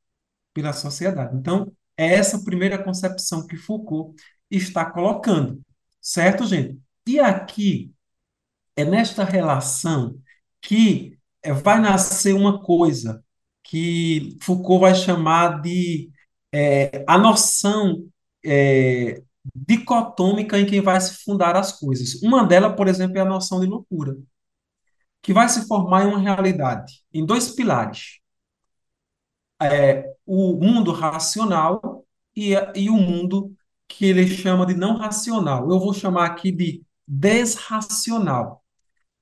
Pela 0.57 0.73
sociedade. 0.73 1.37
Então, 1.37 1.71
é 1.95 2.15
essa 2.15 2.43
primeira 2.43 2.83
concepção 2.83 3.45
que 3.45 3.55
Foucault 3.55 4.19
está 4.49 4.83
colocando, 4.83 5.61
certo, 6.01 6.47
gente? 6.47 6.79
E 7.05 7.19
aqui 7.19 7.93
é 8.75 8.83
nesta 8.83 9.23
relação 9.23 10.19
que 10.59 11.15
é, 11.43 11.53
vai 11.53 11.79
nascer 11.79 12.33
uma 12.33 12.59
coisa 12.59 13.23
que 13.63 14.35
Foucault 14.41 14.81
vai 14.81 14.95
chamar 14.95 15.61
de 15.61 16.09
é, 16.51 17.03
a 17.07 17.19
noção 17.19 18.09
é, 18.43 19.21
dicotômica 19.53 20.57
em 20.57 20.65
que 20.65 20.81
vai 20.81 20.99
se 20.99 21.23
fundar 21.23 21.55
as 21.55 21.79
coisas. 21.79 22.15
Uma 22.23 22.43
delas, 22.47 22.75
por 22.75 22.87
exemplo, 22.87 23.15
é 23.19 23.21
a 23.21 23.25
noção 23.25 23.59
de 23.59 23.67
loucura, 23.67 24.17
que 25.21 25.33
vai 25.33 25.47
se 25.49 25.67
formar 25.67 26.05
em 26.05 26.07
uma 26.07 26.19
realidade, 26.19 27.03
em 27.13 27.23
dois 27.23 27.49
pilares. 27.53 28.19
É, 29.61 30.16
o 30.27 30.53
mundo 30.55 30.91
racional 30.91 32.05
e, 32.36 32.53
e 32.75 32.89
o 32.89 32.98
mundo 32.98 33.55
que 33.88 34.05
ele 34.05 34.27
chama 34.27 34.65
de 34.65 34.75
não 34.75 34.98
racional. 34.98 35.69
Eu 35.72 35.79
vou 35.79 35.93
chamar 35.93 36.25
aqui 36.25 36.51
de 36.51 36.84
desracional. 37.07 38.63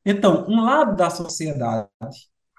Então, 0.03 0.45
um 0.47 0.61
lado 0.61 0.95
da 0.95 1.09
sociedade 1.09 1.87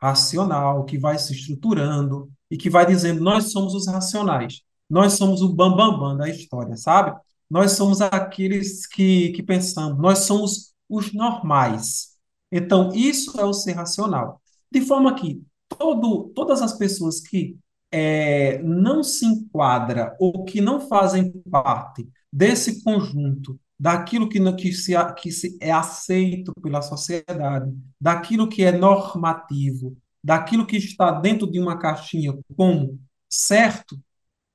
racional, 0.00 0.85
que 0.85 0.99
vai 0.99 1.19
se 1.19 1.33
estruturando 1.33 2.31
e 2.50 2.57
que 2.57 2.71
vai 2.71 2.87
dizendo: 2.87 3.23
nós 3.23 3.50
somos 3.50 3.75
os 3.75 3.87
racionais, 3.88 4.62
nós 4.88 5.15
somos 5.15 5.43
o 5.43 5.53
bambambam 5.53 5.99
bam, 5.99 6.09
bam 6.11 6.17
da 6.17 6.29
história, 6.29 6.76
sabe? 6.76 7.19
Nós 7.50 7.73
somos 7.73 8.00
aqueles 8.00 8.87
que, 8.87 9.31
que 9.31 9.43
pensamos, 9.43 9.99
nós 9.99 10.21
somos 10.21 10.75
os 10.88 11.12
normais. 11.12 12.17
Então, 12.50 12.93
isso 12.95 13.38
é 13.41 13.45
o 13.45 13.53
ser 13.53 13.73
racional. 13.73 14.41
De 14.71 14.81
forma 14.81 15.15
que 15.15 15.43
todo, 15.69 16.31
todas 16.35 16.62
as 16.62 16.76
pessoas 16.76 17.21
que 17.21 17.57
é, 17.90 18.59
não 18.62 19.02
se 19.02 19.25
enquadra 19.25 20.16
ou 20.19 20.45
que 20.45 20.61
não 20.61 20.81
fazem 20.81 21.33
parte 21.50 22.09
desse 22.33 22.83
conjunto 22.83 23.59
daquilo 23.78 24.28
que, 24.28 24.40
que, 24.55 24.73
se, 24.73 24.93
que 25.14 25.31
se 25.31 25.57
é 25.61 25.71
aceito 25.71 26.52
pela 26.62 26.83
sociedade, 26.83 27.73
daquilo 28.00 28.49
que 28.49 28.64
é 28.64 28.73
normativo, 28.73 29.97
daquilo 30.23 30.66
que 30.66 30.76
está 30.76 31.11
dentro 31.12 31.50
de 31.50 31.61
uma 31.61 31.78
caixinha 31.78 32.37
como 32.57 32.99
certo, 33.28 34.00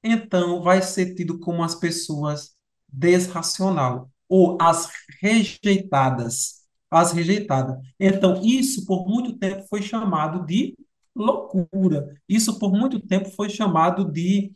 então 0.04 0.62
vai 0.62 0.82
ser 0.82 1.14
tido 1.14 1.40
como 1.40 1.64
as 1.64 1.76
pessoas 1.76 2.56
desracional 2.88 4.10
ou 4.28 4.58
as 4.60 4.90
rejeitadas, 5.22 6.62
as 6.90 7.12
rejeitadas. 7.12 7.78
Então 8.00 8.42
isso 8.44 8.86
por 8.86 9.08
muito 9.08 9.38
tempo 9.38 9.66
foi 9.70 9.82
chamado 9.82 10.46
de 10.46 10.76
loucura. 11.22 12.16
Isso 12.28 12.60
por 12.60 12.72
muito 12.72 13.00
tempo 13.00 13.30
foi 13.32 13.50
chamado 13.50 14.12
de 14.12 14.52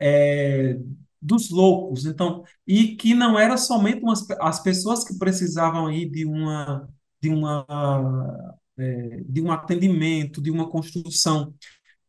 é, 0.00 0.78
dos 1.20 1.50
loucos. 1.50 2.06
Então, 2.06 2.44
e 2.66 2.96
que 2.96 3.14
não 3.14 3.38
era 3.38 3.56
somente 3.56 4.02
umas, 4.02 4.28
as 4.40 4.62
pessoas 4.62 5.04
que 5.04 5.18
precisavam 5.18 5.86
aí 5.86 6.08
de 6.08 6.24
uma 6.26 6.88
de 7.20 7.30
uma 7.30 7.66
é, 8.78 9.22
de 9.28 9.42
um 9.42 9.50
atendimento, 9.52 10.40
de 10.42 10.50
uma 10.50 10.68
construção 10.70 11.54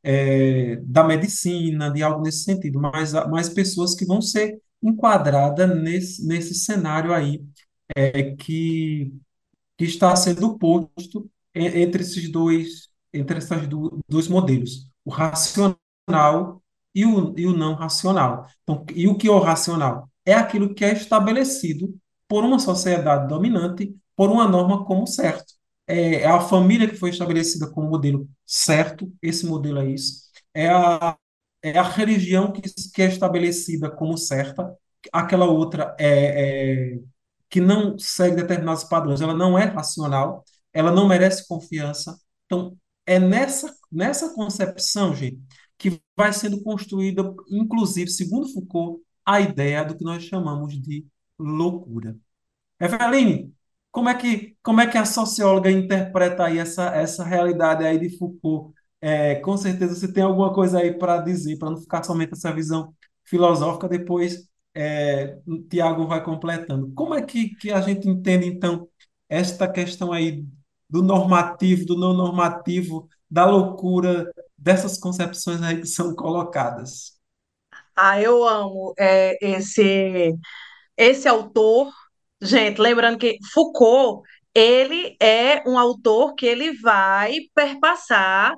é, 0.03 0.77
da 0.77 1.03
medicina, 1.03 1.89
de 1.91 2.03
algo 2.03 2.23
nesse 2.23 2.43
sentido, 2.43 2.79
mas 2.79 3.13
mais 3.29 3.49
pessoas 3.49 3.95
que 3.95 4.05
vão 4.05 4.21
ser 4.21 4.61
enquadradas 4.81 5.69
nesse, 5.81 6.25
nesse 6.27 6.55
cenário 6.55 7.13
aí 7.13 7.43
é, 7.95 8.35
que, 8.35 9.13
que 9.77 9.85
está 9.85 10.15
sendo 10.15 10.57
posto 10.57 11.29
entre 11.55 12.03
esses 12.03 12.31
dois 12.31 12.88
entre 13.13 13.37
esses 13.37 13.67
dois 14.07 14.27
modelos, 14.27 14.89
o 15.05 15.09
racional 15.11 16.61
e 16.93 17.05
o, 17.05 17.33
e 17.37 17.45
o 17.47 17.55
não 17.55 17.75
racional. 17.75 18.47
Então, 18.63 18.85
e 18.93 19.07
o 19.07 19.17
que 19.17 19.27
é 19.27 19.31
o 19.31 19.39
racional? 19.39 20.09
É 20.25 20.33
aquilo 20.33 20.73
que 20.73 20.83
é 20.85 20.93
estabelecido 20.93 21.95
por 22.27 22.43
uma 22.43 22.59
sociedade 22.59 23.27
dominante, 23.27 23.95
por 24.15 24.29
uma 24.29 24.47
norma 24.47 24.85
como 24.85 25.07
certo. 25.07 25.53
É, 25.87 26.21
é 26.21 26.27
a 26.27 26.39
família 26.39 26.87
que 26.87 26.95
foi 26.95 27.09
estabelecida 27.09 27.69
como 27.71 27.89
modelo 27.89 28.29
certo, 28.45 29.11
esse 29.21 29.45
modelo 29.45 29.79
é 29.79 29.89
isso. 29.89 30.29
É 30.53 30.69
a, 30.69 31.17
é 31.63 31.77
a 31.77 31.83
religião 31.83 32.51
que, 32.51 32.61
que 32.93 33.01
é 33.01 33.07
estabelecida 33.07 33.89
como 33.89 34.17
certa, 34.17 34.75
aquela 35.11 35.45
outra 35.45 35.95
é, 35.99 36.95
é 36.95 36.99
que 37.49 37.59
não 37.59 37.97
segue 37.97 38.35
determinados 38.35 38.83
padrões, 38.83 39.21
ela 39.21 39.33
não 39.33 39.57
é 39.57 39.65
racional, 39.65 40.43
ela 40.73 40.91
não 40.91 41.07
merece 41.07 41.47
confiança. 41.47 42.17
Então, 42.45 42.77
é 43.09 43.19
nessa, 43.19 43.73
nessa 43.91 44.35
concepção, 44.35 45.15
gente, 45.15 45.41
que 45.79 45.99
vai 46.15 46.31
sendo 46.31 46.61
construída, 46.61 47.23
inclusive, 47.49 48.07
segundo 48.11 48.47
Foucault, 48.53 49.01
a 49.25 49.41
ideia 49.41 49.83
do 49.83 49.97
que 49.97 50.03
nós 50.03 50.23
chamamos 50.23 50.79
de 50.79 51.07
loucura. 51.39 52.15
Eveline, 52.79 53.51
como 53.91 54.09
é 54.09 54.15
que, 54.15 54.55
como 54.61 54.81
é 54.81 54.87
que 54.87 54.97
a 54.97 55.05
socióloga 55.05 55.71
interpreta 55.71 56.45
aí 56.45 56.59
essa, 56.59 56.95
essa 56.95 57.23
realidade 57.23 57.83
aí 57.83 57.99
de 57.99 58.15
Foucault? 58.15 58.75
É, 59.01 59.35
com 59.35 59.57
certeza 59.57 59.95
você 59.95 60.11
tem 60.13 60.21
alguma 60.23 60.53
coisa 60.53 60.79
aí 60.79 60.93
para 60.93 61.19
dizer, 61.19 61.57
para 61.57 61.71
não 61.71 61.77
ficar 61.77 62.03
somente 62.03 62.33
essa 62.33 62.53
visão 62.53 62.93
filosófica, 63.25 63.89
depois 63.89 64.47
é, 64.75 65.39
Tiago 65.67 66.05
vai 66.07 66.23
completando. 66.23 66.91
Como 66.93 67.15
é 67.15 67.23
que, 67.23 67.55
que 67.55 67.71
a 67.71 67.81
gente 67.81 68.07
entende, 68.07 68.45
então, 68.47 68.87
esta 69.27 69.67
questão 69.67 70.11
aí 70.11 70.45
do 70.89 71.01
normativo, 71.03 71.85
do 71.85 71.97
não 71.97 72.13
normativo, 72.13 73.07
da 73.29 73.45
loucura, 73.45 74.31
dessas 74.57 74.97
concepções 74.97 75.61
aí 75.61 75.79
que 75.81 75.87
são 75.87 76.15
colocadas. 76.15 77.19
Ah, 77.95 78.19
eu 78.19 78.43
amo 78.47 78.93
é, 78.97 79.37
esse, 79.41 80.33
esse 80.97 81.27
autor. 81.27 81.91
Gente, 82.41 82.79
lembrando 82.79 83.17
que 83.17 83.37
Foucault, 83.53 84.27
ele 84.53 85.15
é 85.21 85.61
um 85.67 85.77
autor 85.77 86.33
que 86.33 86.45
ele 86.45 86.73
vai 86.79 87.35
perpassar 87.53 88.55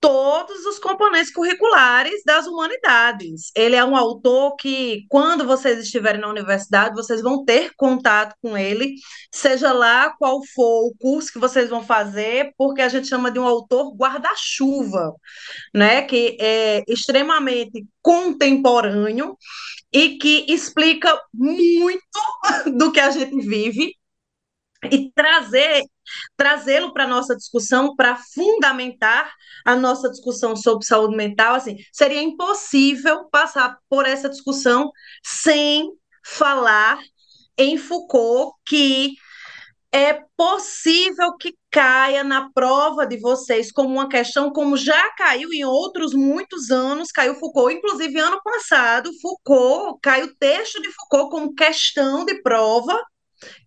todos 0.00 0.64
os 0.64 0.78
componentes 0.78 1.30
curriculares 1.30 2.22
das 2.24 2.46
humanidades. 2.46 3.52
Ele 3.54 3.76
é 3.76 3.84
um 3.84 3.94
autor 3.94 4.56
que, 4.56 5.04
quando 5.08 5.46
vocês 5.46 5.78
estiverem 5.78 6.20
na 6.20 6.28
universidade, 6.28 6.94
vocês 6.94 7.20
vão 7.20 7.44
ter 7.44 7.72
contato 7.76 8.34
com 8.42 8.56
ele, 8.56 8.94
seja 9.30 9.72
lá 9.72 10.10
qual 10.18 10.40
for 10.54 10.86
o 10.88 10.94
curso 10.98 11.32
que 11.32 11.38
vocês 11.38 11.68
vão 11.68 11.84
fazer, 11.84 12.52
porque 12.56 12.80
a 12.80 12.88
gente 12.88 13.08
chama 13.08 13.30
de 13.30 13.38
um 13.38 13.46
autor 13.46 13.94
guarda-chuva, 13.94 15.14
né? 15.74 16.02
Que 16.02 16.36
é 16.40 16.82
extremamente 16.88 17.86
contemporâneo 18.00 19.36
e 19.92 20.16
que 20.16 20.46
explica 20.48 21.20
muito 21.34 22.00
do 22.76 22.90
que 22.90 23.00
a 23.00 23.10
gente 23.10 23.38
vive 23.46 23.94
e 24.90 25.10
trazer 25.12 25.84
trazê-lo 26.36 26.92
para 26.92 27.04
a 27.04 27.08
nossa 27.08 27.36
discussão, 27.36 27.94
para 27.94 28.16
fundamentar 28.16 29.32
a 29.64 29.76
nossa 29.76 30.10
discussão 30.10 30.56
sobre 30.56 30.86
saúde 30.86 31.16
mental, 31.16 31.54
assim, 31.54 31.76
seria 31.92 32.22
impossível 32.22 33.28
passar 33.30 33.76
por 33.88 34.06
essa 34.06 34.28
discussão 34.28 34.90
sem 35.24 35.90
falar 36.24 36.98
em 37.56 37.76
Foucault 37.76 38.54
que 38.66 39.14
é 39.92 40.20
possível 40.36 41.36
que 41.36 41.54
caia 41.70 42.22
na 42.22 42.48
prova 42.52 43.04
de 43.06 43.18
vocês 43.18 43.72
como 43.72 43.94
uma 43.94 44.08
questão, 44.08 44.52
como 44.52 44.76
já 44.76 45.12
caiu 45.14 45.52
em 45.52 45.64
outros 45.64 46.14
muitos 46.14 46.70
anos, 46.70 47.10
caiu 47.10 47.34
Foucault, 47.34 47.74
inclusive 47.74 48.18
ano 48.18 48.40
passado, 48.42 49.10
Foucault, 49.20 49.98
caiu 50.00 50.26
o 50.26 50.36
texto 50.36 50.80
de 50.80 50.88
Foucault 50.92 51.30
como 51.30 51.54
questão 51.54 52.24
de 52.24 52.40
prova 52.40 53.00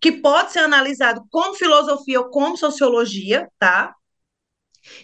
que 0.00 0.12
pode 0.12 0.52
ser 0.52 0.60
analisado 0.60 1.24
como 1.30 1.54
filosofia 1.54 2.20
ou 2.20 2.30
como 2.30 2.56
sociologia, 2.56 3.48
tá? 3.58 3.94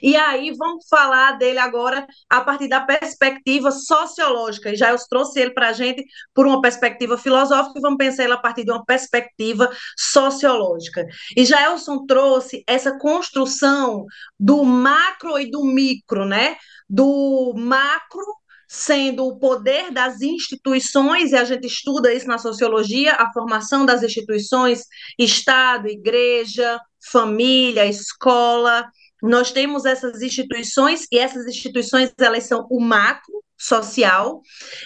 E 0.02 0.16
aí 0.16 0.52
vamos 0.56 0.86
falar 0.88 1.32
dele 1.38 1.58
agora 1.58 2.06
a 2.28 2.40
partir 2.42 2.68
da 2.68 2.80
perspectiva 2.80 3.70
sociológica. 3.70 4.70
E 4.70 4.76
já 4.76 4.90
eu 4.90 4.96
trouxe 5.08 5.40
ele 5.40 5.52
para 5.52 5.68
a 5.68 5.72
gente 5.72 6.04
por 6.34 6.46
uma 6.46 6.60
perspectiva 6.60 7.16
filosófica 7.16 7.78
e 7.78 7.82
vamos 7.82 7.98
pensar 7.98 8.24
ele 8.24 8.32
a 8.34 8.38
partir 8.38 8.64
de 8.64 8.70
uma 8.70 8.84
perspectiva 8.84 9.70
sociológica. 9.96 11.06
E 11.36 11.44
Jaelson 11.44 12.04
trouxe 12.06 12.62
essa 12.66 12.98
construção 12.98 14.04
do 14.38 14.64
macro 14.64 15.38
e 15.38 15.50
do 15.50 15.64
micro, 15.64 16.24
né? 16.26 16.56
Do 16.88 17.54
macro 17.56 18.39
sendo 18.72 19.26
o 19.26 19.36
poder 19.36 19.90
das 19.90 20.20
instituições, 20.22 21.32
e 21.32 21.36
a 21.36 21.42
gente 21.42 21.66
estuda 21.66 22.14
isso 22.14 22.28
na 22.28 22.38
sociologia, 22.38 23.14
a 23.14 23.32
formação 23.32 23.84
das 23.84 24.00
instituições, 24.00 24.84
Estado, 25.18 25.88
igreja, 25.88 26.80
família, 27.10 27.84
escola. 27.84 28.88
Nós 29.20 29.50
temos 29.50 29.84
essas 29.84 30.22
instituições, 30.22 31.04
e 31.10 31.18
essas 31.18 31.48
instituições 31.48 32.12
elas 32.16 32.44
são 32.44 32.64
o 32.70 32.80
macro 32.80 33.42
social, 33.58 34.40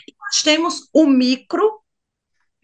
e 0.08 0.14
nós 0.18 0.42
temos 0.42 0.88
o 0.90 1.06
micro, 1.06 1.70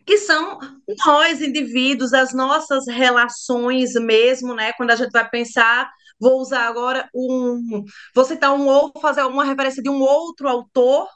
que 0.06 0.16
são 0.16 0.58
nós, 1.04 1.42
indivíduos, 1.42 2.14
as 2.14 2.32
nossas 2.32 2.86
relações 2.88 3.92
mesmo, 3.92 4.54
né? 4.54 4.72
Quando 4.72 4.92
a 4.92 4.96
gente 4.96 5.10
vai 5.10 5.28
pensar 5.28 5.92
Vou 6.20 6.40
usar 6.40 6.66
agora 6.66 7.08
um. 7.14 7.84
Vou 8.14 8.24
citar 8.24 8.52
um 8.52 8.66
ou 8.66 8.92
fazer 9.00 9.22
uma 9.22 9.44
referência 9.44 9.82
de 9.82 9.88
um 9.88 10.00
outro 10.00 10.48
autor 10.48 11.08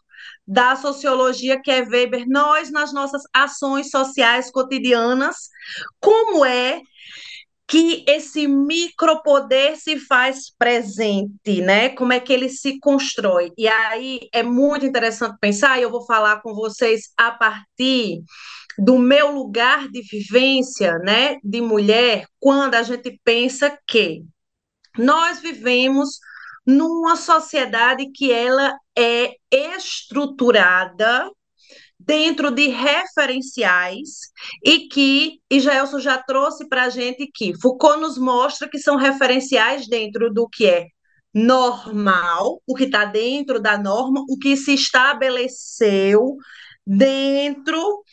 da 0.47 0.77
sociologia, 0.77 1.61
que 1.61 1.71
é 1.71 1.83
Weber, 1.83 2.25
nós 2.27 2.71
nas 2.71 2.93
nossas 2.93 3.23
ações 3.33 3.91
sociais 3.91 4.51
cotidianas, 4.51 5.49
como 6.01 6.45
é 6.45 6.81
que 7.67 8.05
esse 8.07 8.47
micropoder 8.47 9.77
se 9.79 9.99
faz 9.99 10.51
presente, 10.59 11.63
né? 11.63 11.89
Como 11.89 12.13
é 12.13 12.21
que 12.21 12.33
ele 12.33 12.49
se 12.49 12.79
constrói? 12.79 13.53
E 13.57 13.67
aí 13.67 14.21
é 14.33 14.43
muito 14.43 14.85
interessante 14.85 15.37
pensar, 15.41 15.79
e 15.79 15.83
eu 15.83 15.91
vou 15.91 16.05
falar 16.05 16.41
com 16.43 16.55
vocês 16.55 17.11
a 17.17 17.31
partir 17.31 18.23
do 18.79 18.99
meu 18.99 19.31
lugar 19.33 19.89
de 19.89 20.03
vivência, 20.03 20.99
né, 20.99 21.39
de 21.45 21.61
mulher, 21.61 22.27
quando 22.41 22.75
a 22.75 22.83
gente 22.83 23.21
pensa 23.25 23.79
que 23.87 24.25
nós 24.99 25.41
vivemos 25.41 26.19
numa 26.67 27.17
sociedade 27.17 28.11
que 28.13 28.33
ela 28.33 28.75
é 28.97 29.35
estruturada 29.51 31.31
dentro 31.99 32.51
de 32.51 32.69
referenciais 32.69 34.31
e 34.63 34.89
que 34.89 35.41
Israelson 35.51 35.99
já 36.01 36.19
trouxe 36.19 36.69
para 36.69 36.85
a 36.85 36.89
gente 36.89 37.31
que 37.33 37.59
Foucault 37.61 38.01
nos 38.01 38.19
mostra 38.19 38.69
que 38.69 38.79
são 38.79 38.97
referenciais 38.97 39.87
dentro 39.89 40.33
do 40.33 40.49
que 40.49 40.67
é 40.67 40.87
normal, 41.33 42.63
o 42.67 42.75
que 42.75 42.85
está 42.85 43.05
dentro 43.05 43.61
da 43.61 43.77
norma, 43.77 44.25
o 44.29 44.39
que 44.39 44.57
se 44.57 44.75
estabeleceu 44.75 46.37
dentro 46.87 48.05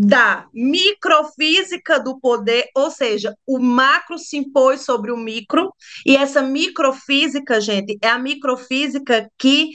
da 0.00 0.46
microfísica 0.54 1.98
do 1.98 2.20
poder, 2.20 2.70
ou 2.72 2.88
seja, 2.88 3.36
o 3.44 3.58
macro 3.58 4.16
se 4.16 4.36
impôs 4.36 4.82
sobre 4.82 5.10
o 5.10 5.16
micro, 5.16 5.74
e 6.06 6.16
essa 6.16 6.40
microfísica, 6.40 7.60
gente, 7.60 7.98
é 8.00 8.08
a 8.08 8.18
microfísica 8.18 9.28
que 9.36 9.70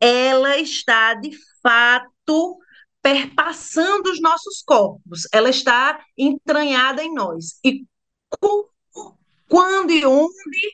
ela 0.00 0.58
está 0.58 1.14
de 1.14 1.30
fato 1.62 2.58
perpassando 3.00 4.10
os 4.10 4.20
nossos 4.20 4.62
corpos, 4.66 5.28
ela 5.32 5.48
está 5.48 6.04
entranhada 6.16 7.00
em 7.04 7.14
nós. 7.14 7.60
E 7.64 7.86
quando 9.46 9.92
e 9.92 10.04
onde 10.04 10.72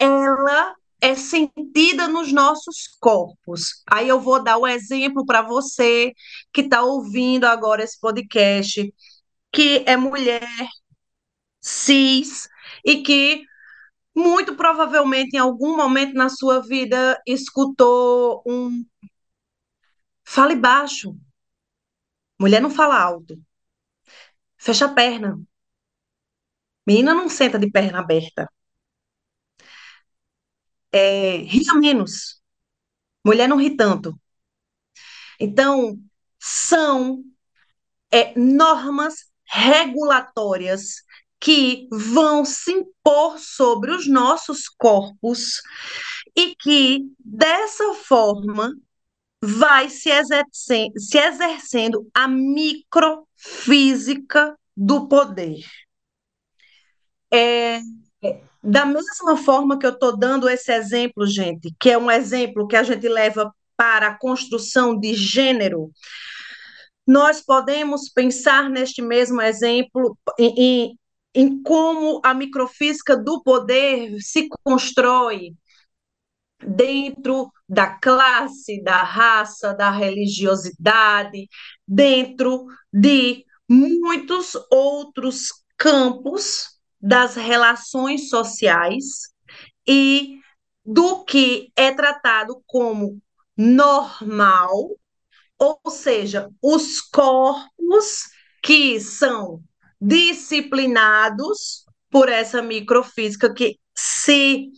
ela 0.00 0.74
é 1.02 1.16
sentida 1.16 2.08
nos 2.08 2.32
nossos 2.32 2.96
corpos. 3.00 3.82
Aí 3.90 4.08
eu 4.08 4.20
vou 4.20 4.42
dar 4.42 4.56
o 4.58 4.66
exemplo 4.66 5.26
para 5.26 5.42
você 5.42 6.14
que 6.52 6.62
está 6.62 6.82
ouvindo 6.82 7.44
agora 7.44 7.82
esse 7.82 7.98
podcast, 8.00 8.94
que 9.52 9.84
é 9.86 9.96
mulher, 9.96 10.48
cis, 11.60 12.48
e 12.84 13.02
que 13.02 13.44
muito 14.14 14.56
provavelmente 14.56 15.34
em 15.36 15.38
algum 15.38 15.76
momento 15.76 16.14
na 16.14 16.28
sua 16.28 16.60
vida 16.62 17.20
escutou 17.26 18.42
um 18.46 18.84
fale 20.24 20.54
baixo. 20.56 21.16
Mulher 22.38 22.60
não 22.60 22.70
fala 22.70 23.00
alto. 23.00 23.40
Fecha 24.56 24.86
a 24.86 24.94
perna. 24.94 25.40
Menina 26.86 27.14
não 27.14 27.28
senta 27.28 27.58
de 27.58 27.70
perna 27.70 28.00
aberta. 28.00 28.48
É, 30.92 31.38
ria 31.38 31.74
menos. 31.74 32.40
Mulher 33.24 33.48
não 33.48 33.56
ri 33.56 33.76
tanto. 33.76 34.18
Então, 35.40 35.98
são 36.38 37.24
é, 38.10 38.38
normas 38.38 39.30
regulatórias 39.44 41.02
que 41.40 41.88
vão 41.90 42.44
se 42.44 42.72
impor 42.72 43.38
sobre 43.38 43.90
os 43.90 44.06
nossos 44.06 44.68
corpos 44.68 45.62
e 46.36 46.54
que, 46.54 47.10
dessa 47.18 47.94
forma, 47.94 48.74
vai 49.42 49.88
se, 49.88 50.08
exercendo, 50.08 51.00
se 51.00 51.18
exercendo 51.18 52.08
a 52.14 52.28
microfísica 52.28 54.56
do 54.76 55.08
poder. 55.08 55.64
É, 57.30 57.80
da 58.62 58.86
mesma 58.86 59.36
forma 59.36 59.78
que 59.78 59.86
eu 59.86 59.90
estou 59.90 60.16
dando 60.16 60.48
esse 60.48 60.72
exemplo, 60.72 61.26
gente, 61.26 61.74
que 61.80 61.90
é 61.90 61.98
um 61.98 62.10
exemplo 62.10 62.68
que 62.68 62.76
a 62.76 62.82
gente 62.82 63.08
leva 63.08 63.52
para 63.76 64.08
a 64.08 64.18
construção 64.18 64.98
de 64.98 65.14
gênero, 65.14 65.90
nós 67.06 67.40
podemos 67.40 68.08
pensar 68.08 68.70
neste 68.70 69.02
mesmo 69.02 69.40
exemplo 69.42 70.16
em, 70.38 70.96
em, 71.34 71.62
como 71.62 72.20
a 72.24 72.32
microfísica 72.32 73.16
do 73.16 73.42
poder 73.42 74.16
se 74.20 74.48
constrói 74.64 75.54
dentro 76.64 77.50
da 77.68 77.98
classe, 77.98 78.80
da 78.84 79.02
raça, 79.02 79.74
da 79.74 79.90
religiosidade, 79.90 81.48
dentro 81.86 82.66
de 82.92 83.44
muitos 83.68 84.52
outros 84.70 85.48
campos 85.76 86.71
das 87.02 87.34
relações 87.34 88.28
sociais 88.28 89.32
e 89.86 90.38
do 90.84 91.24
que 91.24 91.72
é 91.76 91.92
tratado 91.92 92.62
como 92.66 93.20
normal, 93.56 94.90
ou 95.58 95.80
seja, 95.90 96.48
os 96.60 97.00
corpos 97.00 98.30
que 98.62 99.00
são 99.00 99.62
disciplinados 100.00 101.84
por 102.10 102.28
essa 102.28 102.62
microfísica 102.62 103.52
que 103.52 103.78
se 103.94 104.70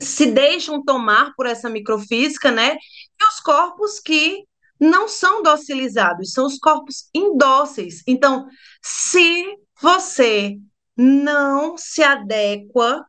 se 0.00 0.26
deixam 0.26 0.84
tomar 0.84 1.32
por 1.36 1.46
essa 1.46 1.70
microfísica, 1.70 2.50
né? 2.50 2.74
E 2.74 3.24
os 3.26 3.40
corpos 3.40 4.00
que 4.00 4.44
não 4.78 5.08
são 5.08 5.42
docilizados, 5.42 6.32
são 6.32 6.46
os 6.46 6.58
corpos 6.58 7.08
indóceis. 7.14 8.02
Então, 8.06 8.46
se 8.82 9.56
você 9.80 10.58
não 10.96 11.76
se 11.76 12.02
adequa 12.02 13.04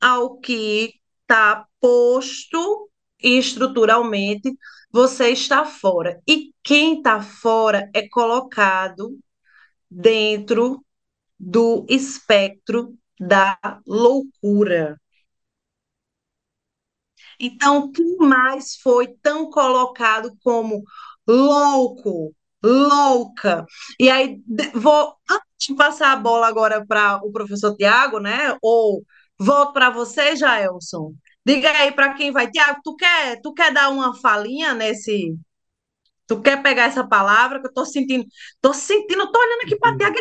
ao 0.00 0.38
que 0.38 0.94
está 1.22 1.66
posto 1.80 2.90
estruturalmente, 3.20 4.56
você 4.92 5.30
está 5.30 5.64
fora. 5.64 6.20
E 6.28 6.52
quem 6.62 6.98
está 6.98 7.22
fora 7.22 7.90
é 7.94 8.08
colocado 8.08 9.18
dentro 9.90 10.84
do 11.38 11.86
espectro 11.88 12.96
da 13.20 13.58
loucura. 13.86 14.98
Então, 17.40 17.90
quem 17.92 18.16
mais 18.18 18.76
foi 18.76 19.08
tão 19.22 19.50
colocado 19.50 20.36
como 20.42 20.82
louco, 21.26 22.34
louca? 22.62 23.66
E 24.00 24.08
aí, 24.10 24.42
vou, 24.74 25.16
antes 25.56 25.66
de 25.68 25.74
passar 25.74 26.12
a 26.12 26.16
bola 26.16 26.46
agora 26.46 26.84
para 26.86 27.16
o 27.24 27.32
professor 27.32 27.74
Tiago, 27.74 28.20
né? 28.20 28.56
Ou 28.62 29.02
volto 29.38 29.72
para 29.72 29.90
você, 29.90 30.36
Jaelson. 30.36 31.14
Diga 31.44 31.70
aí 31.70 31.92
para 31.92 32.14
quem 32.14 32.30
vai. 32.30 32.50
Tiago, 32.50 32.80
tu 32.84 32.94
quer, 32.94 33.40
tu 33.40 33.52
quer 33.52 33.72
dar 33.72 33.88
uma 33.88 34.14
falinha 34.14 34.74
nesse. 34.74 35.36
Tu 36.26 36.40
quer 36.40 36.62
pegar 36.62 36.84
essa 36.84 37.06
palavra 37.06 37.60
que 37.60 37.68
eu 37.68 37.72
tô 37.72 37.84
sentindo? 37.84 38.26
Tô 38.60 38.74
sentindo, 38.74 39.30
tô 39.30 39.38
olhando 39.38 39.62
aqui 39.62 39.76
para 39.76 39.96
Tiago, 39.96 40.16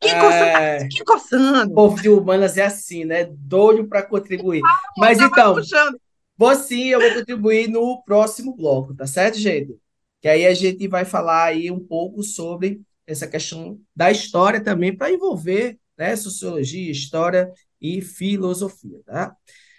que 0.00 0.10
coçando, 0.14 0.58
é... 0.58 0.88
que 0.88 1.04
coçando. 1.04 1.72
O 1.72 1.74
povo 1.74 2.02
de 2.02 2.08
humanas 2.08 2.56
é 2.56 2.64
assim, 2.64 3.04
né? 3.04 3.24
Doido 3.24 3.88
para 3.88 4.02
contribuir. 4.02 4.62
Mas 4.96 5.18
então, 5.18 5.54
puxando. 5.54 5.98
Vou 6.36 6.54
sim, 6.54 6.88
eu 6.88 7.00
vou 7.00 7.14
contribuir 7.14 7.68
no 7.68 8.00
próximo 8.04 8.54
bloco, 8.54 8.94
tá 8.94 9.06
certo, 9.06 9.38
gente? 9.38 9.76
Que 10.20 10.28
aí 10.28 10.46
a 10.46 10.54
gente 10.54 10.86
vai 10.86 11.04
falar 11.04 11.46
aí 11.46 11.68
um 11.68 11.80
pouco 11.80 12.22
sobre 12.22 12.80
essa 13.08 13.26
questão 13.26 13.80
da 13.96 14.10
história 14.10 14.62
também, 14.62 14.94
para 14.94 15.10
envolver 15.10 15.78
né, 15.96 16.14
sociologia, 16.14 16.92
história 16.92 17.50
e 17.80 18.02
filosofia, 18.02 19.00
tá? 19.06 19.34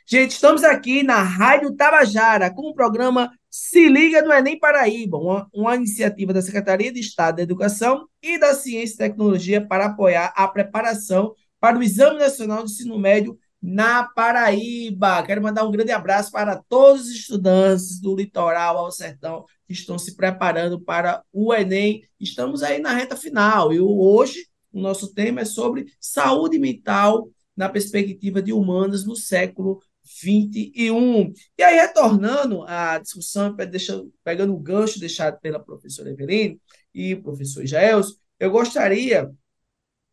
Gente, 0.06 0.32
estamos 0.32 0.63
aqui 0.63 1.04
na 1.04 1.22
Rádio 1.22 1.76
Tabajara 1.76 2.52
com 2.52 2.72
o 2.72 2.74
programa 2.74 3.32
Se 3.48 3.88
Liga 3.88 4.24
no 4.24 4.34
Enem 4.34 4.58
Paraíba, 4.58 5.20
uma, 5.20 5.48
uma 5.54 5.76
iniciativa 5.76 6.34
da 6.34 6.42
Secretaria 6.42 6.92
de 6.92 7.00
Estado 7.00 7.36
da 7.36 7.44
Educação 7.44 8.08
e 8.20 8.39
da 8.39 8.56
Ciência 8.56 8.96
e 8.96 8.98
Tecnologia 8.98 9.65
para 9.65 9.86
apoiar 9.86 10.34
a 10.36 10.48
preparação 10.48 11.36
para 11.60 11.78
o 11.78 11.84
Exame 11.84 12.18
Nacional 12.18 12.65
de 12.65 12.72
Ensino 12.72 12.98
Médio 12.98 13.38
na 13.62 14.04
Paraíba. 14.04 15.22
Quero 15.22 15.44
mandar 15.44 15.63
um 15.63 15.72
grande 15.72 15.92
abraço 15.92 16.32
para 16.32 16.56
todos 16.68 17.04
os 17.04 17.12
estudantes 17.12 18.00
do 18.02 18.15
litoral 18.15 18.80
ao 18.80 18.92
sertão 18.92 19.46
que 19.69 19.73
estão 19.73 19.99
se 19.99 20.15
preparando 20.15 20.82
para 20.82 21.23
o 21.32 21.53
Enem. 21.53 22.03
Estamos 22.19 22.63
aí 22.63 22.79
na 22.79 22.91
reta 22.91 23.15
final 23.15 23.71
e 23.71 23.79
hoje 23.79 24.47
o 24.73 24.82
nosso 24.82 25.13
tema 25.13 25.41
é 25.41 25.45
sobre 25.45 25.93
saúde 25.99 26.58
mental 26.58 27.29
na 27.55 27.69
perspectiva 27.69 28.41
de 28.41 28.51
humanas 28.51 29.05
no 29.05 29.15
século 29.15 29.79
21. 30.23 31.32
E 31.55 31.62
aí, 31.62 31.75
retornando 31.75 32.63
à 32.63 32.97
discussão, 32.97 33.55
pegando 34.23 34.55
o 34.55 34.60
gancho 34.60 34.99
deixado 34.99 35.39
pela 35.39 35.60
professora 35.60 36.10
Eveline 36.10 36.60
e 36.91 37.13
o 37.13 37.21
professor 37.21 37.63
Jaels, 37.63 38.17
eu 38.39 38.49
gostaria 38.49 39.29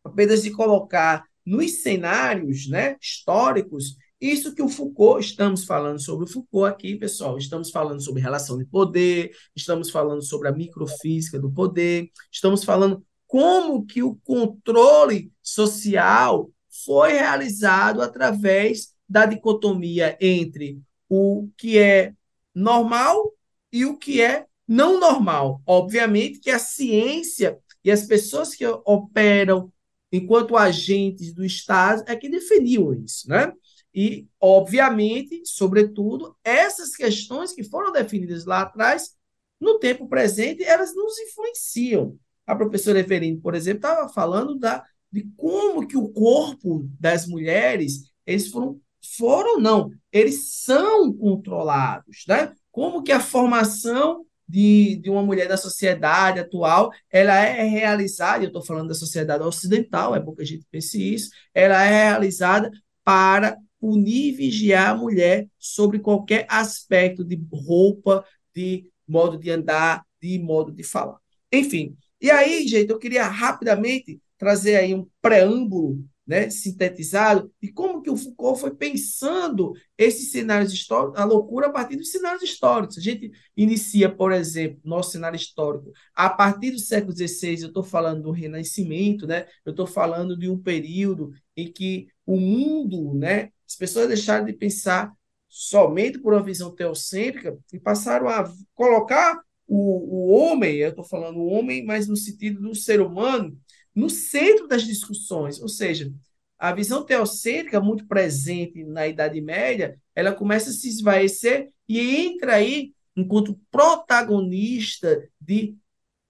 apenas 0.03 0.43
de 0.43 0.51
colocar 0.51 1.23
nos 1.43 1.81
cenários 1.81 2.67
né, 2.67 2.95
históricos 3.01 3.95
Isso 4.19 4.55
que 4.55 4.61
o 4.63 4.69
Foucault, 4.69 5.23
estamos 5.23 5.63
falando 5.63 6.01
sobre 6.01 6.25
o 6.25 6.27
Foucault 6.27 6.73
aqui, 6.73 6.95
pessoal, 6.95 7.37
estamos 7.37 7.69
falando 7.69 8.01
sobre 8.01 8.21
relação 8.21 8.57
de 8.57 8.65
poder, 8.65 9.31
estamos 9.55 9.91
falando 9.91 10.23
sobre 10.23 10.47
a 10.47 10.51
microfísica 10.51 11.39
do 11.39 11.51
poder, 11.51 12.09
estamos 12.31 12.63
falando 12.63 13.05
como 13.27 13.85
que 13.85 14.01
o 14.01 14.15
controle 14.15 15.31
social 15.41 16.49
foi 16.85 17.13
realizado 17.13 18.01
através 18.01 18.93
da 19.07 19.25
dicotomia 19.25 20.17
entre 20.19 20.81
o 21.07 21.47
que 21.55 21.77
é 21.77 22.13
normal 22.55 23.33
e 23.71 23.85
o 23.85 23.97
que 23.97 24.21
é 24.21 24.45
não 24.67 24.99
normal. 24.99 25.61
Obviamente 25.65 26.39
que 26.39 26.49
a 26.49 26.59
ciência 26.59 27.59
e 27.83 27.91
as 27.91 28.03
pessoas 28.05 28.55
que 28.55 28.65
operam 28.65 29.71
enquanto 30.11 30.57
agentes 30.57 31.33
do 31.33 31.45
Estado 31.45 32.03
é 32.07 32.15
que 32.15 32.29
definiam 32.29 32.93
isso, 32.93 33.29
né? 33.29 33.53
E, 33.99 34.27
obviamente, 34.39 35.41
sobretudo, 35.43 36.37
essas 36.43 36.95
questões 36.95 37.51
que 37.51 37.63
foram 37.63 37.91
definidas 37.91 38.45
lá 38.45 38.61
atrás, 38.61 39.15
no 39.59 39.79
tempo 39.79 40.07
presente, 40.07 40.63
elas 40.63 40.95
nos 40.95 41.17
influenciam. 41.17 42.15
A 42.45 42.55
professora 42.55 42.99
Everine, 42.99 43.41
por 43.41 43.55
exemplo, 43.55 43.79
estava 43.79 44.07
falando 44.07 44.53
da, 44.53 44.85
de 45.11 45.27
como 45.35 45.87
que 45.87 45.97
o 45.97 46.09
corpo 46.09 46.87
das 46.99 47.25
mulheres, 47.25 48.11
eles 48.23 48.49
foram, 48.49 48.79
foram 49.17 49.59
não, 49.59 49.89
eles 50.11 50.63
são 50.63 51.11
controlados, 51.11 52.23
né? 52.27 52.53
Como 52.71 53.01
que 53.01 53.11
a 53.11 53.19
formação 53.19 54.23
de, 54.47 54.97
de 54.97 55.09
uma 55.09 55.23
mulher 55.23 55.47
da 55.47 55.57
sociedade 55.57 56.39
atual, 56.39 56.91
ela 57.09 57.33
é 57.33 57.63
realizada, 57.63 58.43
eu 58.43 58.49
estou 58.49 58.61
falando 58.61 58.89
da 58.89 58.93
sociedade 58.93 59.43
ocidental, 59.43 60.15
é 60.15 60.19
bom 60.19 60.35
que 60.35 60.43
a 60.43 60.45
gente 60.45 60.67
pense 60.69 61.01
isso, 61.01 61.31
ela 61.51 61.83
é 61.83 62.09
realizada 62.09 62.69
para 63.03 63.57
punir 63.79 64.29
e 64.29 64.31
vigiar 64.31 64.91
a 64.91 64.95
mulher 64.95 65.47
sobre 65.57 65.99
qualquer 65.99 66.45
aspecto 66.49 67.23
de 67.23 67.39
roupa, 67.51 68.25
de 68.55 68.89
modo 69.07 69.37
de 69.37 69.49
andar, 69.51 70.03
de 70.21 70.39
modo 70.39 70.71
de 70.71 70.83
falar. 70.83 71.17
Enfim, 71.51 71.95
e 72.19 72.31
aí, 72.31 72.67
gente, 72.67 72.89
eu 72.89 72.99
queria 72.99 73.27
rapidamente 73.27 74.19
trazer 74.37 74.75
aí 74.75 74.93
um 74.93 75.07
preâmbulo 75.21 76.03
né, 76.27 76.49
sintetizado 76.49 77.49
de 77.61 77.71
como 77.71 78.01
que 78.01 78.09
o 78.09 78.17
Foucault 78.17 78.59
foi 78.59 78.75
pensando 78.75 79.71
esses 79.97 80.29
cenários 80.29 80.73
históricos, 80.73 81.17
a 81.17 81.23
loucura 81.23 81.67
a 81.67 81.71
partir 81.71 81.95
dos 81.95 82.11
cenários 82.11 82.43
históricos. 82.43 82.97
A 82.97 83.01
gente 83.01 83.31
inicia, 83.55 84.13
por 84.13 84.33
exemplo, 84.33 84.81
nosso 84.83 85.11
cenário 85.11 85.37
histórico 85.37 85.89
a 86.13 86.29
partir 86.29 86.71
do 86.71 86.79
século 86.79 87.15
XVI, 87.15 87.61
eu 87.61 87.67
estou 87.69 87.83
falando 87.83 88.23
do 88.23 88.31
Renascimento, 88.31 89.25
né, 89.25 89.47
eu 89.65 89.71
estou 89.71 89.87
falando 89.87 90.37
de 90.37 90.49
um 90.49 90.57
período 90.61 91.31
em 91.55 91.71
que 91.71 92.07
o 92.25 92.37
mundo, 92.37 93.13
né, 93.13 93.51
as 93.67 93.75
pessoas 93.75 94.07
deixaram 94.07 94.45
de 94.45 94.53
pensar 94.53 95.11
somente 95.49 96.19
por 96.19 96.33
uma 96.33 96.43
visão 96.43 96.73
teocêntrica 96.73 97.57
e 97.73 97.79
passaram 97.79 98.27
a 98.27 98.51
colocar 98.73 99.41
o, 99.67 99.77
o 99.77 100.27
homem, 100.29 100.75
eu 100.77 100.89
estou 100.89 101.03
falando 101.03 101.37
o 101.37 101.47
homem, 101.47 101.85
mas 101.85 102.07
no 102.07 102.15
sentido 102.15 102.61
do 102.61 102.73
ser 102.73 103.01
humano, 103.01 103.57
no 103.93 104.09
centro 104.09 104.67
das 104.67 104.83
discussões, 104.83 105.61
ou 105.61 105.67
seja, 105.67 106.11
a 106.57 106.73
visão 106.73 107.03
teocêntrica 107.03 107.79
muito 107.79 108.07
presente 108.07 108.83
na 108.83 109.07
Idade 109.07 109.39
Média, 109.41 109.99
ela 110.15 110.33
começa 110.33 110.69
a 110.69 110.73
se 110.73 110.87
esvaecer 110.87 111.69
e 111.87 111.99
entra 111.99 112.55
aí 112.55 112.93
enquanto 113.15 113.59
protagonista 113.69 115.27
de 115.39 115.75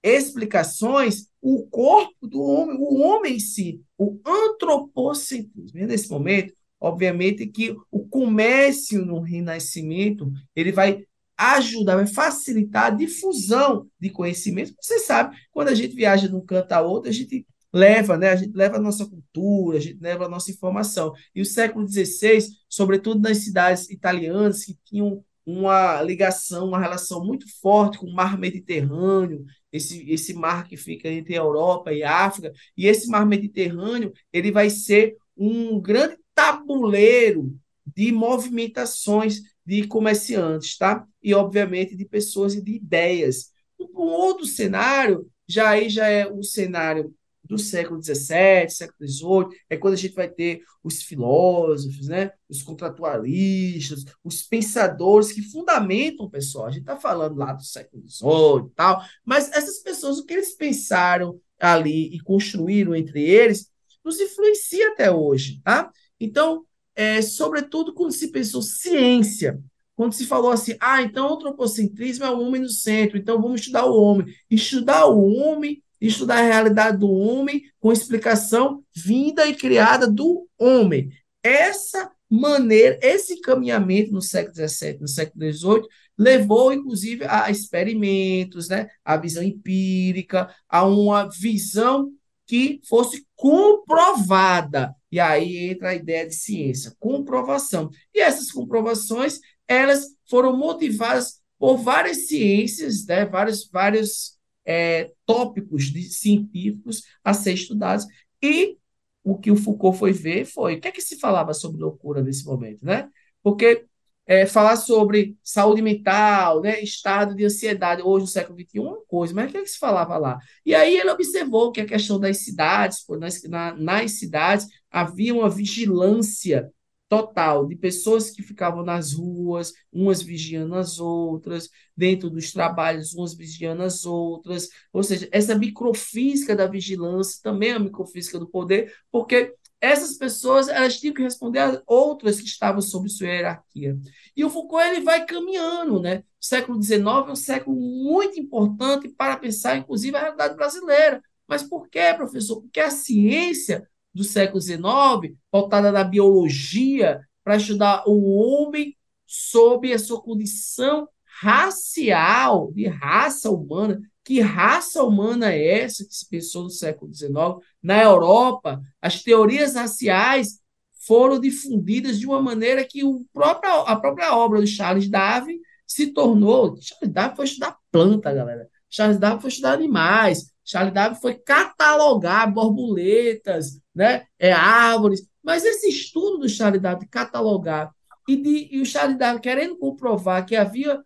explicações 0.04 1.28
o 1.42 1.66
corpo 1.68 2.28
do 2.28 2.42
homem, 2.42 2.78
o 2.80 3.02
homem 3.02 3.36
em 3.36 3.40
si, 3.40 3.82
o 3.98 4.20
antropocentrismo. 4.26 5.80
Nesse 5.86 6.10
momento, 6.10 6.54
obviamente 6.80 7.48
que 7.48 7.76
o 7.92 8.08
comércio 8.08 9.06
no 9.06 9.20
Renascimento, 9.20 10.32
ele 10.56 10.72
vai 10.72 11.06
ajudar, 11.38 11.96
vai 11.96 12.08
facilitar 12.08 12.86
a 12.86 12.90
difusão 12.90 13.88
de 14.00 14.10
conhecimento. 14.10 14.74
Você 14.82 15.00
sabe, 15.00 15.36
quando 15.52 15.68
a 15.70 15.76
gente 15.76 15.96
viaja 15.96 16.28
de 16.28 16.36
um 16.36 16.44
canto 16.44 16.72
a 16.72 16.82
outro, 16.82 17.10
a 17.10 17.14
gente 17.14 17.46
leva, 17.72 18.18
né? 18.18 18.30
A 18.30 18.36
gente 18.36 18.56
leva 18.56 18.78
a 18.78 18.82
nossa 18.82 19.06
cultura, 19.06 19.78
a 19.78 19.82
gente 19.82 20.00
leva 20.02 20.26
a 20.26 20.30
nossa 20.30 20.50
informação. 20.52 21.14
E 21.36 21.42
o 21.42 21.46
século 21.46 21.88
XVI, 21.88 22.40
sobretudo 22.68 23.22
nas 23.22 23.40
cidades 23.40 23.90
italianas 23.90 24.66
que 24.66 24.76
tinham 24.84 25.24
uma 25.46 26.02
ligação, 26.02 26.68
uma 26.68 26.80
relação 26.80 27.24
muito 27.24 27.46
forte 27.62 27.98
com 27.98 28.08
o 28.08 28.14
mar 28.14 28.38
Mediterrâneo, 28.38 29.46
esse, 29.72 30.10
esse 30.12 30.34
mar 30.34 30.68
que 30.68 30.76
fica 30.76 31.08
entre 31.08 31.36
a 31.36 31.40
Europa 31.40 31.94
e 31.94 32.04
a 32.04 32.26
África, 32.26 32.52
e 32.76 32.86
esse 32.86 33.08
mar 33.08 33.26
Mediterrâneo, 33.26 34.12
ele 34.34 34.52
vai 34.52 34.70
ser 34.70 35.16
um 35.38 35.80
grande 35.80 36.18
tabuleiro 36.38 37.60
de 37.84 38.12
movimentações 38.12 39.42
de 39.66 39.88
comerciantes, 39.88 40.78
tá? 40.78 41.04
E 41.22 41.34
obviamente 41.34 41.96
de 41.96 42.06
pessoas 42.06 42.54
e 42.54 42.62
de 42.62 42.74
ideias. 42.74 43.52
Um 43.80 44.04
outro 44.04 44.46
cenário 44.46 45.28
já 45.48 45.70
aí 45.70 45.90
já 45.90 46.08
é 46.08 46.28
o 46.28 46.44
cenário 46.44 47.12
do 47.44 47.58
século 47.58 48.04
XVII, 48.04 48.70
século 48.70 49.10
XVIII, 49.10 49.60
é 49.70 49.78
quando 49.78 49.96
a 49.96 49.98
gente 49.98 50.14
vai 50.14 50.30
ter 50.30 50.62
os 50.84 51.02
filósofos, 51.02 52.08
né, 52.08 52.32
os 52.48 52.62
contratualistas, 52.62 54.04
os 54.24 54.44
pensadores 54.44 55.32
que 55.32 55.42
fundamentam 55.42 56.30
pessoal. 56.30 56.68
A 56.68 56.72
gente 56.72 56.82
está 56.82 56.98
falando 56.98 57.38
lá 57.38 57.54
do 57.54 57.64
século 57.64 58.04
XVIII 58.08 58.68
e 58.70 58.76
tal, 58.76 59.02
mas 59.26 59.50
essas 59.54 59.80
pessoas, 59.80 60.20
o 60.20 60.26
que 60.26 60.34
eles 60.34 60.56
pensaram 60.56 61.40
ali 61.60 62.14
e 62.14 62.20
construíram 62.20 62.94
entre 62.94 63.24
eles, 63.24 63.72
nos 64.04 64.20
influencia 64.20 64.92
até 64.92 65.10
hoje, 65.10 65.62
tá? 65.64 65.90
Então, 66.20 66.66
é, 66.96 67.22
sobretudo 67.22 67.94
quando 67.94 68.12
se 68.12 68.32
pensou 68.32 68.62
ciência, 68.62 69.60
quando 69.96 70.14
se 70.14 70.26
falou 70.26 70.52
assim, 70.52 70.76
ah, 70.80 71.02
então 71.02 71.30
o 71.30 71.34
antropocentrismo 71.34 72.26
é 72.26 72.30
o 72.30 72.40
homem 72.40 72.62
no 72.62 72.70
centro, 72.70 73.18
então 73.18 73.42
vamos 73.42 73.62
estudar 73.62 73.86
o 73.86 74.00
homem. 74.00 74.28
Estudar 74.50 75.08
o 75.08 75.26
homem 75.26 75.82
estudar 76.00 76.40
a 76.40 76.48
realidade 76.48 76.98
do 76.98 77.10
homem 77.10 77.64
com 77.80 77.92
explicação 77.92 78.84
vinda 78.96 79.46
e 79.48 79.56
criada 79.56 80.08
do 80.08 80.48
homem. 80.58 81.12
Essa 81.42 82.12
maneira, 82.30 83.00
esse 83.02 83.34
encaminhamento 83.34 84.12
no 84.12 84.22
século 84.22 84.56
XVII, 84.56 85.00
no 85.00 85.08
século 85.08 85.52
XVIII, 85.52 85.88
levou, 86.18 86.74
inclusive, 86.74 87.26
a 87.26 87.50
experimentos, 87.50 88.68
né? 88.68 88.90
a 89.04 89.18
visão 89.18 89.44
empírica, 89.44 90.54
a 90.68 90.86
uma 90.86 91.30
visão 91.30 92.12
que 92.46 92.82
fosse 92.88 93.26
comprovada. 93.36 94.94
E 95.12 95.20
aí 95.20 95.70
entra 95.70 95.90
a 95.90 95.96
ideia 95.96 96.28
de 96.28 96.36
ciência, 96.36 96.96
comprovação. 97.00 97.90
E 98.14 98.20
essas 98.20 98.52
comprovações, 98.52 99.40
elas 99.68 100.06
foram 100.30 100.56
motivadas 100.56 101.42
por 101.58 101.78
várias 101.78 102.28
ciências, 102.28 103.06
né? 103.06 103.26
vários, 103.26 103.70
vários 103.70 104.38
é, 104.66 105.12
tópicos 105.26 105.86
de, 105.86 106.04
científicos 106.04 107.04
a 107.24 107.34
ser 107.34 107.54
estudados. 107.54 108.06
E 108.42 108.78
o 109.24 109.38
que 109.38 109.50
o 109.50 109.56
Foucault 109.56 109.98
foi 109.98 110.12
ver 110.14 110.46
foi 110.46 110.76
o 110.76 110.82
que 110.82 110.88
é 110.88 110.92
que 110.92 111.02
se 111.02 111.18
falava 111.18 111.54
sobre 111.54 111.82
loucura 111.82 112.22
nesse 112.22 112.46
momento, 112.46 112.86
né? 112.86 113.10
Porque 113.42 113.87
é, 114.28 114.46
falar 114.46 114.76
sobre 114.76 115.38
saúde 115.42 115.82
mental, 115.82 116.62
né, 116.62 116.82
estado 116.82 117.34
de 117.34 117.46
ansiedade, 117.46 118.02
hoje 118.02 118.26
no 118.26 118.28
século 118.28 118.60
XXI, 118.60 118.80
uma 118.80 119.02
coisa, 119.08 119.34
mas 119.34 119.50
o 119.50 119.52
que, 119.54 119.58
é 119.58 119.62
que 119.62 119.70
se 119.70 119.80
falava 119.80 120.18
lá? 120.18 120.38
E 120.66 120.76
aí 120.76 120.98
ele 120.98 121.10
observou 121.10 121.72
que 121.72 121.80
a 121.80 121.86
questão 121.86 122.20
das 122.20 122.40
cidades, 122.40 123.06
nas, 123.18 123.42
na, 123.44 123.74
nas 123.74 124.12
cidades, 124.20 124.68
havia 124.92 125.34
uma 125.34 125.50
vigilância 125.50 126.70
total 127.10 127.66
de 127.66 127.76
pessoas 127.76 128.30
que 128.32 128.44
ficavam 128.44 128.84
nas 128.84 129.14
ruas, 129.14 129.72
umas 129.92 130.22
vigiando 130.22 130.76
as 130.76 131.00
outras, 131.00 131.70
dentro 131.96 132.30
dos 132.30 132.52
trabalhos, 132.52 133.14
umas 133.14 133.34
vigiando 133.34 133.84
as 133.84 134.06
outras. 134.06 134.68
Ou 134.92 135.02
seja, 135.04 135.28
essa 135.32 135.56
microfísica 135.56 136.56
da 136.56 136.68
vigilância 136.68 137.40
também 137.42 137.70
é 137.70 137.74
a 137.74 137.80
microfísica 137.80 138.38
do 138.38 138.48
poder, 138.48 138.94
porque 139.12 139.56
essas 139.80 140.18
pessoas 140.18 140.68
elas 140.68 141.00
tinham 141.00 141.14
que 141.14 141.22
responder 141.22 141.60
a 141.60 141.82
outras 141.86 142.42
que 142.42 142.48
estavam 142.48 142.82
sob 142.82 143.08
sua 143.10 143.28
hierarquia. 143.28 143.98
E 144.36 144.44
o 144.44 144.50
Foucault 144.50 144.84
ele 144.88 145.02
vai 145.02 145.26
caminhando, 145.26 146.00
né? 146.00 146.24
O 146.42 146.46
século 146.46 146.82
XIX 146.82 147.06
é 147.06 147.32
um 147.32 147.36
século 147.36 147.76
muito 147.76 148.40
importante 148.40 149.10
para 149.10 149.38
pensar, 149.38 149.78
inclusive, 149.78 150.16
a 150.16 150.22
realidade 150.22 150.56
brasileira. 150.56 151.22
Mas 151.48 151.64
por 151.64 151.88
quê, 151.90 152.14
professor? 152.16 152.62
Porque 152.62 152.80
a 152.80 152.90
ciência 152.90 153.88
do 154.14 154.24
século 154.24 154.60
XIX, 154.60 155.38
pautada 155.52 155.92
na 155.92 156.04
biologia, 156.04 157.22
para 157.44 157.58
estudar 157.58 158.04
o 158.08 158.36
homem 158.36 158.96
sob 159.26 159.94
a 159.94 160.00
sua 160.00 160.22
condição 160.22 161.08
racial, 161.40 162.72
de 162.74 162.88
raça 162.88 163.52
humana. 163.52 164.02
Que 164.28 164.42
raça 164.42 165.02
humana 165.06 165.54
é 165.54 165.80
essa 165.80 166.04
que 166.04 166.14
se 166.14 166.28
pensou 166.28 166.64
no 166.64 166.70
século 166.70 167.16
XIX? 167.16 167.66
Na 167.82 168.04
Europa, 168.04 168.82
as 169.02 169.24
teorias 169.24 169.76
raciais 169.76 170.60
foram 171.08 171.40
difundidas 171.40 172.20
de 172.20 172.28
uma 172.28 172.42
maneira 172.42 172.84
que 172.84 173.06
o 173.06 173.26
próprio, 173.32 173.72
a 173.72 173.96
própria 173.96 174.36
obra 174.36 174.60
do 174.60 174.68
Charles 174.68 175.08
Darwin 175.10 175.62
se 175.88 176.08
tornou. 176.08 176.76
Charles 176.82 177.14
Darwin 177.14 177.36
foi 177.38 177.46
estudar 177.46 177.78
planta, 177.90 178.34
galera. 178.34 178.68
Charles 178.90 179.18
Darwin 179.18 179.40
foi 179.40 179.48
estudar 179.48 179.72
animais. 179.76 180.52
Charles 180.62 180.94
Darwin 180.94 181.16
foi 181.22 181.36
catalogar 181.36 182.54
borboletas, 182.54 183.80
né? 183.96 184.26
É, 184.38 184.52
árvores. 184.52 185.26
Mas 185.42 185.64
esse 185.64 185.88
estudo 185.88 186.40
do 186.40 186.50
Charles 186.50 186.82
Darwin 186.82 187.08
catalogar 187.10 187.96
e, 188.28 188.36
de, 188.36 188.76
e 188.76 188.82
o 188.82 188.86
Charles 188.86 189.18
Darwin 189.18 189.40
querendo 189.40 189.78
comprovar 189.78 190.46
que 190.46 190.58
havia 190.58 191.02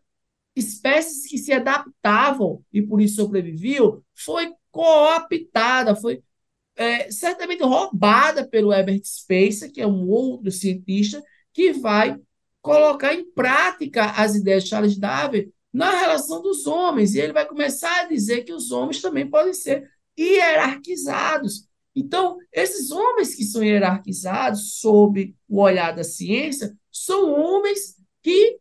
espécies 0.56 1.28
que 1.28 1.38
se 1.38 1.54
adaptavam 1.54 2.64
e 2.72 2.82
por 2.82 3.02
isso 3.02 3.16
sobreviviam, 3.16 4.04
foi 4.14 4.52
cooptada, 4.72 5.96
foi 5.96 6.24
é, 6.76 7.12
certamente 7.12 7.64
roubada 7.64 8.48
pelo 8.48 8.74
Herbert 8.74 9.02
Spencer, 9.04 9.72
que 9.72 9.82
é 9.82 9.88
um 9.88 10.08
outro 10.10 10.52
cientista, 10.52 11.24
que 11.54 11.74
vai 11.74 12.18
colocar 12.62 13.14
em 13.14 13.30
prática 13.32 14.12
as 14.12 14.36
ideias 14.36 14.64
de 14.64 14.70
Charles 14.70 14.98
Darwin 14.98 15.52
na 15.74 15.92
relação 16.00 16.42
dos 16.42 16.68
homens. 16.68 17.14
E 17.14 17.20
ele 17.20 17.34
vai 17.34 17.46
começar 17.46 18.02
a 18.02 18.08
dizer 18.08 18.44
que 18.44 18.54
os 18.54 18.72
homens 18.72 19.02
também 19.02 19.30
podem 19.30 19.54
ser 19.54 19.90
hierarquizados. 20.18 21.68
Então, 21.96 22.38
esses 22.54 22.92
homens 22.92 23.36
que 23.36 23.44
são 23.44 23.64
hierarquizados 23.64 24.80
sob 24.80 25.36
o 25.48 25.60
olhar 25.60 25.92
da 25.92 26.04
ciência 26.04 26.74
são 26.92 27.34
homens 27.34 27.98
que 28.22 28.61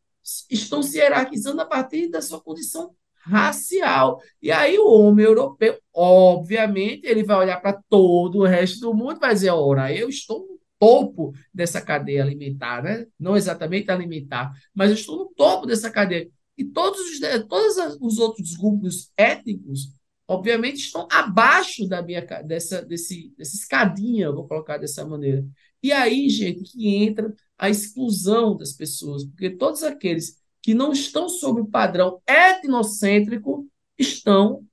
estão 0.51 0.83
se 0.83 0.99
hierarquizando 0.99 1.61
a 1.61 1.66
partir 1.66 2.09
da 2.09 2.23
sua 2.23 2.40
condição 2.40 2.95
racial. 3.23 4.21
E 4.40 4.51
aí 4.51 4.79
o 4.79 4.88
homem 4.88 5.27
europeu, 5.27 5.79
obviamente, 5.95 7.07
ele 7.07 7.23
vai 7.23 7.37
olhar 7.37 7.61
para 7.61 7.81
todo 7.88 8.38
o 8.38 8.47
resto 8.47 8.81
do 8.81 8.95
mundo 8.95 9.16
e 9.16 9.21
vai 9.21 9.35
dizer, 9.35 9.51
ora, 9.51 9.93
eu 9.95 10.09
estou 10.09 10.40
no 10.40 10.61
topo 10.79 11.33
dessa 11.53 11.81
cadeia 11.81 12.23
alimentar, 12.23 12.83
né? 12.83 13.07
Não 13.19 13.37
exatamente 13.37 13.90
alimentar, 13.90 14.53
mas 14.75 14.90
eu 14.90 14.97
estou 14.97 15.19
no 15.19 15.27
topo 15.27 15.66
dessa 15.66 15.90
cadeia. 15.90 16.29
E 16.57 16.64
todos 16.64 17.01
os, 17.01 17.21
todos 17.49 17.99
os 18.01 18.19
outros 18.19 18.57
grupos 18.57 19.12
étnicos, 19.16 19.95
obviamente, 20.27 20.77
estão 20.77 21.07
abaixo 21.11 21.87
da 21.87 22.03
minha 22.03 22.21
dessa, 22.43 22.83
desse, 22.83 23.33
dessa 23.37 23.57
escadinha, 23.57 24.33
vou 24.33 24.49
colocar 24.49 24.79
dessa 24.79 25.07
maneira. 25.07 25.45
E 25.83 25.93
aí, 25.93 26.29
gente, 26.29 26.62
que 26.64 26.95
entra 26.97 27.33
a 27.59 27.71
exclusão 27.71 28.57
das 28.57 28.73
pessoas, 28.73 29.25
porque 29.25 29.51
todos 29.51 29.83
aqueles 29.83 30.38
que 30.62 30.75
não 30.75 30.93
estão 30.93 31.29
sob 31.29 31.61
o 31.61 31.66
padrão 31.66 32.21
etnocêntrico 32.27 33.66
estão 33.99 34.66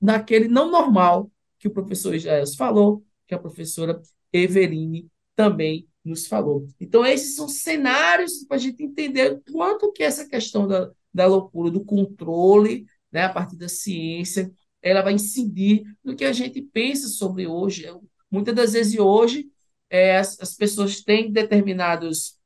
naquele 0.00 0.48
não 0.48 0.70
normal 0.70 1.30
que 1.58 1.68
o 1.68 1.70
professor 1.70 2.14
Israel 2.14 2.44
falou, 2.56 3.04
que 3.26 3.34
a 3.34 3.38
professora 3.38 4.00
Everine 4.32 5.10
também 5.34 5.88
nos 6.04 6.26
falou. 6.26 6.66
Então, 6.78 7.04
esses 7.04 7.34
são 7.34 7.48
cenários 7.48 8.44
para 8.44 8.56
a 8.56 8.60
gente 8.60 8.82
entender 8.82 9.40
quanto 9.50 9.92
que 9.92 10.02
essa 10.02 10.28
questão 10.28 10.68
da, 10.68 10.90
da 11.12 11.26
loucura, 11.26 11.70
do 11.70 11.84
controle, 11.84 12.86
né, 13.10 13.24
a 13.24 13.32
partir 13.32 13.56
da 13.56 13.68
ciência, 13.68 14.52
ela 14.82 15.00
vai 15.00 15.14
incidir 15.14 15.84
no 16.04 16.14
que 16.14 16.24
a 16.24 16.32
gente 16.32 16.60
pensa 16.60 17.08
sobre 17.08 17.46
hoje. 17.46 17.86
Muitas 18.30 18.54
das 18.54 18.72
vezes 18.74 18.98
hoje 18.98 19.50
é, 19.90 20.18
as, 20.18 20.40
as 20.40 20.54
pessoas 20.54 21.00
têm 21.02 21.30
determinados, 21.30 22.36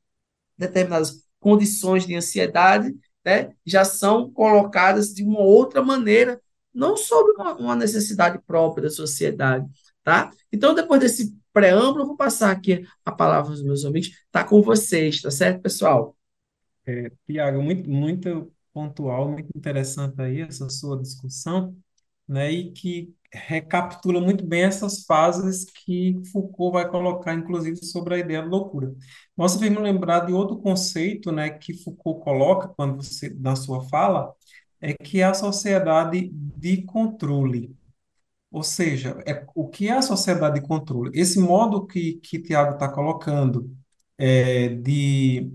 determinadas 0.57 1.23
condições 1.39 2.05
de 2.05 2.15
ansiedade, 2.15 2.95
né, 3.25 3.53
já 3.65 3.83
são 3.83 4.31
colocadas 4.31 5.13
de 5.13 5.23
uma 5.23 5.41
outra 5.41 5.81
maneira, 5.81 6.41
não 6.73 6.95
sobre 6.95 7.33
uma, 7.33 7.55
uma 7.55 7.75
necessidade 7.75 8.39
própria 8.45 8.83
da 8.83 8.89
sociedade. 8.89 9.65
Tá? 10.03 10.31
Então, 10.51 10.73
depois 10.73 10.99
desse 10.99 11.35
preâmbulo, 11.51 12.03
eu 12.03 12.07
vou 12.07 12.17
passar 12.17 12.51
aqui 12.51 12.85
a 13.03 13.11
palavra 13.11 13.51
aos 13.51 13.63
meus 13.63 13.85
amigos. 13.85 14.09
Está 14.25 14.43
com 14.43 14.61
vocês, 14.61 15.21
tá 15.21 15.31
certo, 15.31 15.61
pessoal? 15.61 16.15
É, 16.85 17.11
Tiago, 17.25 17.61
muito, 17.61 17.89
muito 17.89 18.51
pontual, 18.73 19.29
muito 19.29 19.49
interessante 19.55 20.19
aí 20.21 20.41
essa 20.41 20.69
sua 20.69 20.97
discussão, 20.99 21.75
né? 22.29 22.51
E 22.51 22.71
que 22.71 23.13
recapitula 23.31 24.21
muito 24.21 24.45
bem 24.45 24.63
essas 24.63 25.05
fases 25.05 25.65
que 25.65 26.21
Foucault 26.31 26.73
vai 26.73 26.89
colocar, 26.89 27.33
inclusive, 27.33 27.77
sobre 27.77 28.15
a 28.15 28.17
ideia 28.19 28.41
de 28.41 28.47
loucura. 28.49 28.93
Você 29.35 29.59
fez 29.59 29.71
me 29.71 29.79
lembrar 29.79 30.21
de 30.25 30.33
outro 30.33 30.57
conceito, 30.59 31.31
né, 31.31 31.49
que 31.49 31.73
Foucault 31.83 32.23
coloca 32.23 32.69
quando 32.69 33.03
você 33.03 33.29
na 33.39 33.55
sua 33.55 33.83
fala, 33.89 34.33
é 34.81 34.93
que 34.93 35.21
é 35.21 35.25
a 35.25 35.33
sociedade 35.33 36.29
de 36.33 36.83
controle. 36.83 37.75
Ou 38.51 38.63
seja, 38.63 39.21
é, 39.27 39.45
o 39.55 39.67
que 39.69 39.87
é 39.89 39.93
a 39.93 40.01
sociedade 40.01 40.59
de 40.59 40.67
controle? 40.67 41.11
Esse 41.13 41.39
modo 41.39 41.85
que, 41.85 42.15
que 42.15 42.39
Tiago 42.39 42.73
está 42.73 42.89
colocando 42.91 43.71
é, 44.17 44.69
de, 44.69 45.51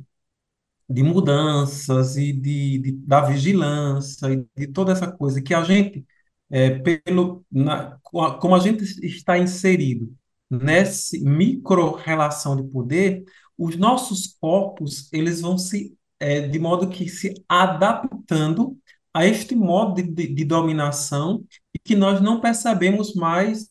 de 0.88 1.02
mudanças 1.02 2.16
e 2.16 2.32
de, 2.32 2.78
de, 2.78 2.92
da 2.92 3.20
vigilância 3.22 4.28
e 4.32 4.46
de 4.56 4.66
toda 4.68 4.92
essa 4.92 5.10
coisa 5.10 5.42
que 5.42 5.54
a 5.54 5.62
gente 5.64 6.06
é, 6.50 6.70
pelo, 6.78 7.44
na, 7.50 7.98
como 8.02 8.54
a 8.54 8.60
gente 8.60 8.84
está 9.04 9.38
inserido 9.38 10.14
nessa 10.50 11.16
micro-relação 11.20 12.56
de 12.56 12.62
poder, 12.70 13.24
os 13.56 13.76
nossos 13.76 14.36
corpos 14.40 15.08
eles 15.12 15.40
vão 15.40 15.56
se, 15.58 15.96
é, 16.20 16.40
de 16.46 16.58
modo 16.58 16.88
que 16.88 17.08
se 17.08 17.34
adaptando 17.48 18.76
a 19.12 19.24
este 19.26 19.54
modo 19.54 19.94
de, 19.94 20.02
de, 20.02 20.34
de 20.34 20.44
dominação 20.44 21.44
e 21.72 21.78
que 21.78 21.94
nós 21.94 22.20
não 22.20 22.40
percebemos 22.40 23.14
mais 23.14 23.68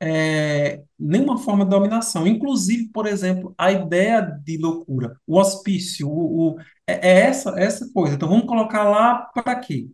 é, 0.00 0.82
nenhuma 0.98 1.38
forma 1.38 1.64
de 1.64 1.70
dominação. 1.70 2.26
Inclusive, 2.26 2.88
por 2.88 3.06
exemplo, 3.06 3.54
a 3.56 3.70
ideia 3.72 4.20
de 4.20 4.58
loucura, 4.58 5.16
o 5.26 5.38
hospício, 5.38 6.08
o, 6.08 6.54
o 6.54 6.60
é, 6.86 7.08
é 7.08 7.20
essa, 7.26 7.50
essa 7.58 7.90
coisa. 7.92 8.14
Então, 8.16 8.28
vamos 8.28 8.46
colocar 8.46 8.84
lá 8.84 9.30
para 9.34 9.54
quê? 9.56 9.88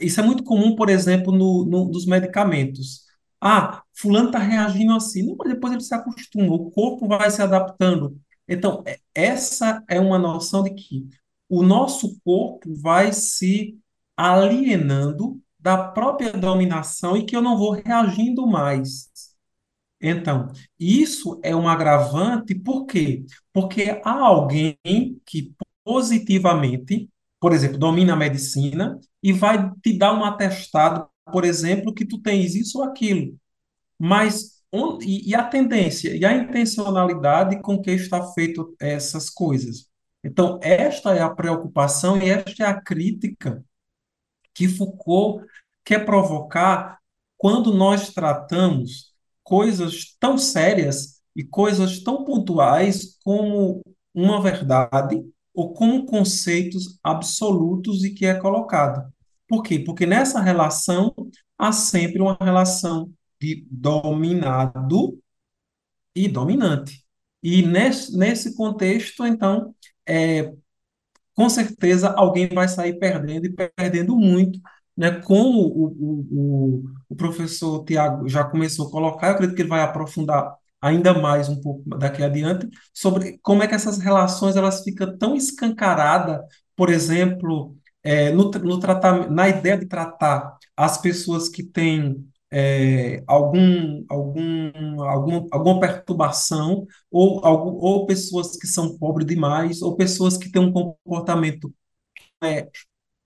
Isso 0.00 0.20
é 0.20 0.22
muito 0.22 0.44
comum, 0.44 0.76
por 0.76 0.88
exemplo, 0.88 1.32
no, 1.32 1.64
no, 1.64 1.88
nos 1.88 2.06
medicamentos. 2.06 3.04
Ah, 3.40 3.82
fulano 3.94 4.28
está 4.28 4.38
reagindo 4.38 4.94
assim. 4.94 5.24
Não, 5.26 5.36
mas 5.38 5.52
depois 5.52 5.72
ele 5.72 5.82
se 5.82 5.94
acostuma, 5.94 6.54
o 6.54 6.70
corpo 6.70 7.06
vai 7.08 7.30
se 7.30 7.42
adaptando. 7.42 8.18
Então, 8.48 8.82
é, 8.86 8.98
essa 9.14 9.82
é 9.88 10.00
uma 10.00 10.18
noção 10.18 10.62
de 10.62 10.70
que 10.74 11.08
o 11.48 11.62
nosso 11.62 12.18
corpo 12.24 12.74
vai 12.76 13.12
se 13.12 13.78
alienando 14.16 15.40
da 15.58 15.76
própria 15.90 16.32
dominação 16.32 17.16
e 17.16 17.24
que 17.24 17.36
eu 17.36 17.42
não 17.42 17.56
vou 17.56 17.72
reagindo 17.72 18.46
mais. 18.46 19.10
Então, 20.00 20.52
isso 20.78 21.40
é 21.42 21.54
um 21.56 21.68
agravante, 21.68 22.54
por 22.54 22.86
quê? 22.86 23.24
Porque 23.52 24.00
há 24.04 24.12
alguém 24.12 24.78
que 25.26 25.54
positivamente 25.84 27.10
por 27.40 27.52
exemplo, 27.52 27.78
domina 27.78 28.14
a 28.14 28.16
medicina 28.16 28.98
e 29.22 29.32
vai 29.32 29.70
te 29.82 29.96
dar 29.96 30.12
um 30.12 30.24
atestado, 30.24 31.08
por 31.32 31.44
exemplo, 31.44 31.94
que 31.94 32.04
tu 32.06 32.20
tens 32.20 32.54
isso 32.54 32.78
ou 32.78 32.84
aquilo. 32.84 33.36
Mas 33.98 34.58
e, 35.00 35.30
e 35.30 35.34
a 35.34 35.44
tendência 35.44 36.14
e 36.14 36.24
a 36.24 36.32
intencionalidade 36.32 37.60
com 37.62 37.80
que 37.80 37.90
está 37.90 38.22
feito 38.32 38.76
essas 38.80 39.30
coisas. 39.30 39.88
Então, 40.22 40.58
esta 40.62 41.14
é 41.14 41.22
a 41.22 41.30
preocupação 41.30 42.20
e 42.20 42.28
esta 42.28 42.64
é 42.64 42.66
a 42.66 42.80
crítica 42.80 43.64
que 44.52 44.68
Foucault 44.68 45.44
quer 45.84 46.04
provocar 46.04 46.98
quando 47.36 47.72
nós 47.72 48.12
tratamos 48.12 49.14
coisas 49.42 50.16
tão 50.18 50.36
sérias 50.36 51.22
e 51.34 51.44
coisas 51.44 52.00
tão 52.00 52.24
pontuais 52.24 53.16
como 53.24 53.80
uma 54.12 54.42
verdade 54.42 55.24
ou 55.58 55.72
como 55.72 56.06
conceitos 56.06 57.00
absolutos 57.02 58.04
e 58.04 58.14
que 58.14 58.24
é 58.24 58.34
colocado. 58.34 59.12
Por 59.48 59.60
quê? 59.64 59.80
Porque 59.80 60.06
nessa 60.06 60.40
relação 60.40 61.12
há 61.58 61.72
sempre 61.72 62.22
uma 62.22 62.38
relação 62.40 63.12
de 63.40 63.66
dominado 63.68 65.18
e 66.14 66.28
dominante. 66.28 67.04
E 67.42 67.62
nesse, 67.62 68.16
nesse 68.16 68.54
contexto, 68.56 69.26
então, 69.26 69.74
é, 70.06 70.52
com 71.34 71.48
certeza 71.48 72.10
alguém 72.10 72.48
vai 72.48 72.68
sair 72.68 72.96
perdendo 72.96 73.46
e 73.46 73.52
perdendo 73.76 74.16
muito, 74.16 74.60
né? 74.96 75.20
Como 75.22 75.58
o, 75.60 75.86
o, 75.86 76.82
o, 76.82 76.84
o 77.08 77.16
professor 77.16 77.84
Tiago 77.84 78.28
já 78.28 78.44
começou 78.44 78.86
a 78.86 78.90
colocar, 78.92 79.28
eu 79.28 79.32
acredito 79.34 79.56
que 79.56 79.62
ele 79.62 79.68
vai 79.68 79.80
aprofundar 79.82 80.56
ainda 80.80 81.14
mais 81.14 81.48
um 81.48 81.60
pouco 81.60 81.82
daqui 81.98 82.22
adiante 82.22 82.68
sobre 82.94 83.38
como 83.42 83.62
é 83.62 83.68
que 83.68 83.74
essas 83.74 83.98
relações 83.98 84.56
elas 84.56 84.82
ficam 84.82 85.16
tão 85.18 85.34
escancaradas, 85.36 86.40
por 86.76 86.90
exemplo, 86.90 87.76
é, 88.02 88.30
no, 88.30 88.50
no 88.50 88.78
tratamento, 88.80 89.30
na 89.30 89.48
ideia 89.48 89.78
de 89.78 89.86
tratar 89.86 90.56
as 90.76 90.98
pessoas 90.98 91.48
que 91.48 91.62
têm 91.62 92.24
é, 92.50 93.22
algum, 93.26 94.04
algum, 94.08 95.02
algum, 95.02 95.48
alguma 95.50 95.80
perturbação, 95.80 96.86
ou, 97.10 97.44
algum, 97.44 97.72
ou 97.72 98.06
pessoas 98.06 98.56
que 98.56 98.66
são 98.66 98.96
pobres 98.98 99.26
demais, 99.26 99.82
ou 99.82 99.96
pessoas 99.96 100.36
que 100.38 100.50
têm 100.50 100.62
um 100.62 100.72
comportamento 100.72 101.72
é, 102.42 102.68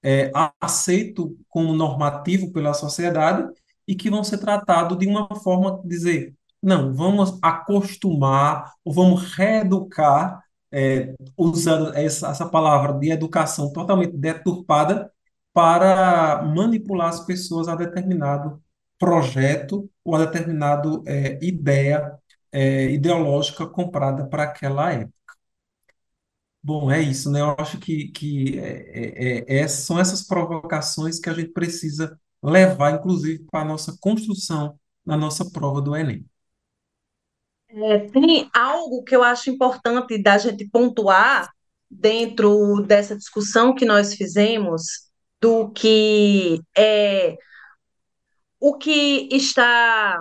é, 0.03 0.31
aceito 0.61 1.37
como 1.49 1.75
normativo 1.75 2.53
pela 2.53 2.75
sociedade 2.75 3.49
e 3.87 3.95
que 3.95 4.11
vão 4.11 4.25
ser 4.25 4.39
tratados 4.39 4.99
de 4.99 5.07
uma 5.07 5.29
forma, 5.43 5.81
dizer, 5.85 6.35
não, 6.63 6.95
vamos 6.95 7.39
acostumar 7.43 8.73
ou 8.85 8.93
vamos 8.93 9.35
reeducar, 9.35 10.43
é, 10.71 11.15
usando 11.37 11.95
essa, 11.95 12.29
essa 12.29 12.49
palavra 12.49 12.99
de 12.99 13.11
educação 13.11 13.73
totalmente 13.73 14.17
deturpada, 14.17 15.11
para 15.53 16.43
manipular 16.43 17.09
as 17.09 17.25
pessoas 17.27 17.69
a 17.69 17.75
determinado 17.77 18.63
projeto 18.99 19.91
ou 20.05 20.15
a 20.15 20.25
determinada 20.25 20.89
é, 21.07 21.39
ideia 21.45 22.19
é, 22.53 22.91
ideológica 22.91 23.67
comprada 23.67 24.27
para 24.27 24.45
aquela 24.45 24.93
época. 24.93 25.13
Bom, 26.63 26.91
é 26.93 27.01
isso, 27.01 27.31
né? 27.31 27.41
Eu 27.41 27.57
acho 27.59 27.79
que, 27.79 28.09
que 28.09 28.59
é, 28.59 29.45
é, 29.49 29.61
é, 29.63 29.69
são 29.69 29.99
essas 29.99 30.23
provocações 30.25 31.19
que 31.19 31.29
a 31.29 31.35
gente 31.35 31.51
precisa 31.53 32.19
levar, 32.43 32.95
inclusive, 32.95 33.45
para 33.51 33.63
a 33.63 33.65
nossa 33.65 33.97
construção 34.01 34.79
na 35.05 35.17
nossa 35.17 35.51
prova 35.51 35.83
do 35.83 35.97
Enem. 35.97 36.25
É, 37.75 37.99
tem 38.11 38.51
algo 38.53 39.03
que 39.03 39.17
eu 39.17 39.23
acho 39.23 39.51
importante 39.51 40.23
da 40.23 40.37
gente 40.37 40.69
pontuar 40.69 41.51
dentro 41.91 42.83
dessa 42.83 43.17
discussão 43.17 43.75
que 43.75 43.85
nós 43.85 44.15
fizemos 44.15 44.83
do 45.41 45.71
que 45.71 46.61
é 46.77 47.37
o 48.61 48.77
que 48.77 49.29
está 49.33 50.19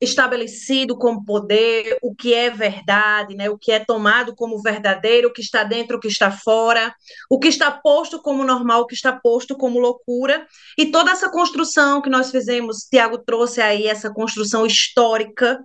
estabelecido 0.00 0.96
como 0.96 1.24
poder, 1.24 1.96
o 2.02 2.12
que 2.12 2.34
é 2.34 2.50
verdade, 2.50 3.36
né? 3.36 3.48
o 3.48 3.56
que 3.56 3.70
é 3.70 3.78
tomado 3.78 4.34
como 4.34 4.60
verdadeiro, 4.60 5.28
o 5.28 5.32
que 5.32 5.40
está 5.40 5.62
dentro, 5.62 5.96
o 5.96 6.00
que 6.00 6.08
está 6.08 6.30
fora, 6.30 6.92
o 7.30 7.38
que 7.38 7.46
está 7.46 7.70
posto 7.70 8.20
como 8.20 8.42
normal, 8.42 8.80
o 8.80 8.86
que 8.86 8.94
está 8.94 9.12
posto 9.12 9.56
como 9.56 9.78
loucura, 9.78 10.44
e 10.76 10.86
toda 10.86 11.12
essa 11.12 11.30
construção 11.30 12.02
que 12.02 12.10
nós 12.10 12.32
fizemos, 12.32 12.78
Tiago 12.90 13.18
trouxe 13.18 13.60
aí 13.60 13.86
essa 13.86 14.12
construção 14.12 14.66
histórica, 14.66 15.62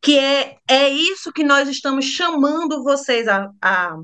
que 0.00 0.18
é, 0.18 0.58
é 0.68 0.88
isso 0.88 1.32
que 1.32 1.44
nós 1.44 1.68
estamos 1.68 2.04
chamando 2.04 2.82
vocês 2.82 3.28
a, 3.28 3.50
a 3.60 3.96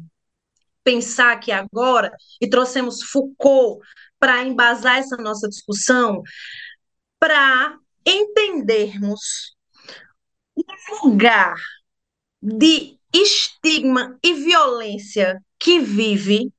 pensar 0.84 1.32
aqui 1.32 1.52
agora, 1.52 2.10
e 2.40 2.48
trouxemos 2.48 3.02
Foucault 3.02 3.86
para 4.18 4.42
embasar 4.44 4.98
essa 4.98 5.16
nossa 5.16 5.48
discussão, 5.48 6.22
para 7.18 7.76
entendermos 8.06 9.54
o 10.56 11.08
lugar 11.08 11.54
de 12.40 12.98
estigma 13.12 14.18
e 14.22 14.32
violência 14.34 15.42
que 15.58 15.78
vive 15.78 16.52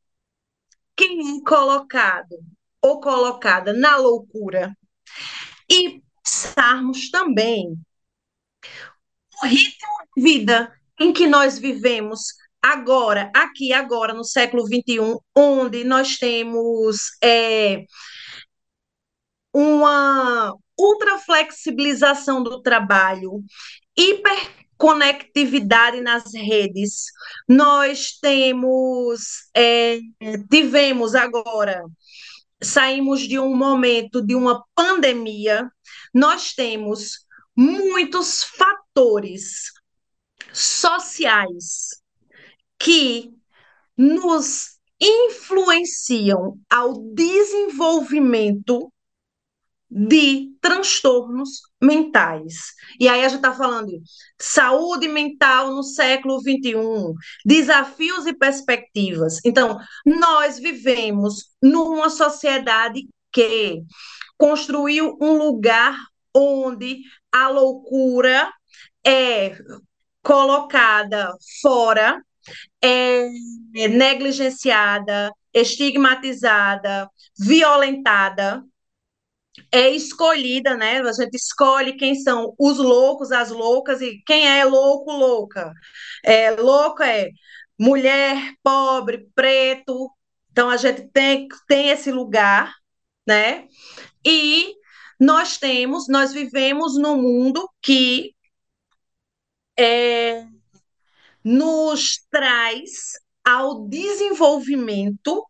quem 0.95 1.39
é 1.39 1.43
colocado 1.43 2.37
ou 2.81 2.99
colocada 2.99 3.73
na 3.73 3.95
loucura 3.97 4.75
e 5.69 6.01
pensarmos 6.23 7.09
também 7.09 7.73
o 9.43 9.47
ritmo 9.47 9.89
de 10.15 10.23
vida 10.23 10.71
em 10.99 11.13
que 11.13 11.27
nós 11.27 11.57
vivemos 11.57 12.19
agora, 12.61 13.31
aqui, 13.33 13.73
agora, 13.73 14.13
no 14.13 14.23
século 14.23 14.63
XXI, 14.65 15.17
onde 15.35 15.83
nós 15.83 16.17
temos 16.17 17.11
é, 17.23 17.85
uma 19.53 20.53
ultraflexibilização 20.77 22.43
do 22.43 22.61
trabalho, 22.61 23.43
hiperconectividade 23.97 26.01
nas 26.01 26.33
redes. 26.33 27.05
Nós 27.47 28.17
temos, 28.21 29.49
é, 29.55 29.99
tivemos 30.49 31.15
agora, 31.15 31.83
saímos 32.61 33.21
de 33.21 33.39
um 33.39 33.55
momento 33.55 34.21
de 34.21 34.35
uma 34.35 34.63
pandemia, 34.75 35.69
nós 36.13 36.53
temos 36.53 37.25
muitos 37.55 38.43
fatores 38.43 38.78
sociais 40.53 42.01
que 42.77 43.31
nos 43.97 44.79
influenciam 44.99 46.57
ao 46.69 46.93
desenvolvimento 47.13 48.91
de 49.91 50.55
transtornos 50.61 51.61
mentais. 51.81 52.73
E 52.99 53.07
aí 53.07 53.25
a 53.25 53.27
gente 53.27 53.37
está 53.37 53.53
falando 53.53 53.87
de 53.87 54.01
saúde 54.39 55.07
mental 55.07 55.73
no 55.73 55.83
século 55.83 56.39
XXI, 56.39 57.13
desafios 57.43 58.27
e 58.27 58.33
perspectivas. 58.33 59.39
Então, 59.43 59.79
nós 60.05 60.59
vivemos 60.59 61.45
numa 61.61 62.09
sociedade 62.09 63.07
que 63.31 63.81
construiu 64.37 65.17
um 65.19 65.37
lugar 65.37 65.97
onde 66.35 66.99
a 67.31 67.49
loucura 67.49 68.51
é 69.09 69.57
colocada 70.21 71.33
fora, 71.61 72.21
é 72.81 73.27
negligenciada, 73.89 75.31
estigmatizada, 75.53 77.09
violentada, 77.37 78.63
é 79.71 79.89
escolhida, 79.89 80.77
né? 80.77 80.99
A 80.99 81.11
gente 81.11 81.35
escolhe 81.35 81.97
quem 81.97 82.15
são 82.15 82.53
os 82.57 82.77
loucos, 82.77 83.31
as 83.31 83.49
loucas 83.49 83.99
e 84.01 84.21
quem 84.25 84.47
é 84.47 84.63
louco, 84.63 85.11
louca. 85.11 85.73
É, 86.23 86.51
louco 86.51 87.01
é 87.01 87.29
mulher, 87.77 88.53
pobre, 88.63 89.27
preto. 89.33 90.11
Então 90.51 90.69
a 90.69 90.77
gente 90.77 91.07
tem, 91.09 91.47
tem 91.67 91.89
esse 91.89 92.11
lugar, 92.11 92.73
né? 93.27 93.67
E 94.25 94.75
nós 95.19 95.57
temos, 95.57 96.07
nós 96.07 96.31
vivemos 96.31 96.97
num 96.97 97.21
mundo 97.21 97.67
que 97.81 98.33
é, 99.79 100.45
nos 101.41 102.19
traz 102.29 103.13
ao 103.45 103.87
desenvolvimento 103.87 105.41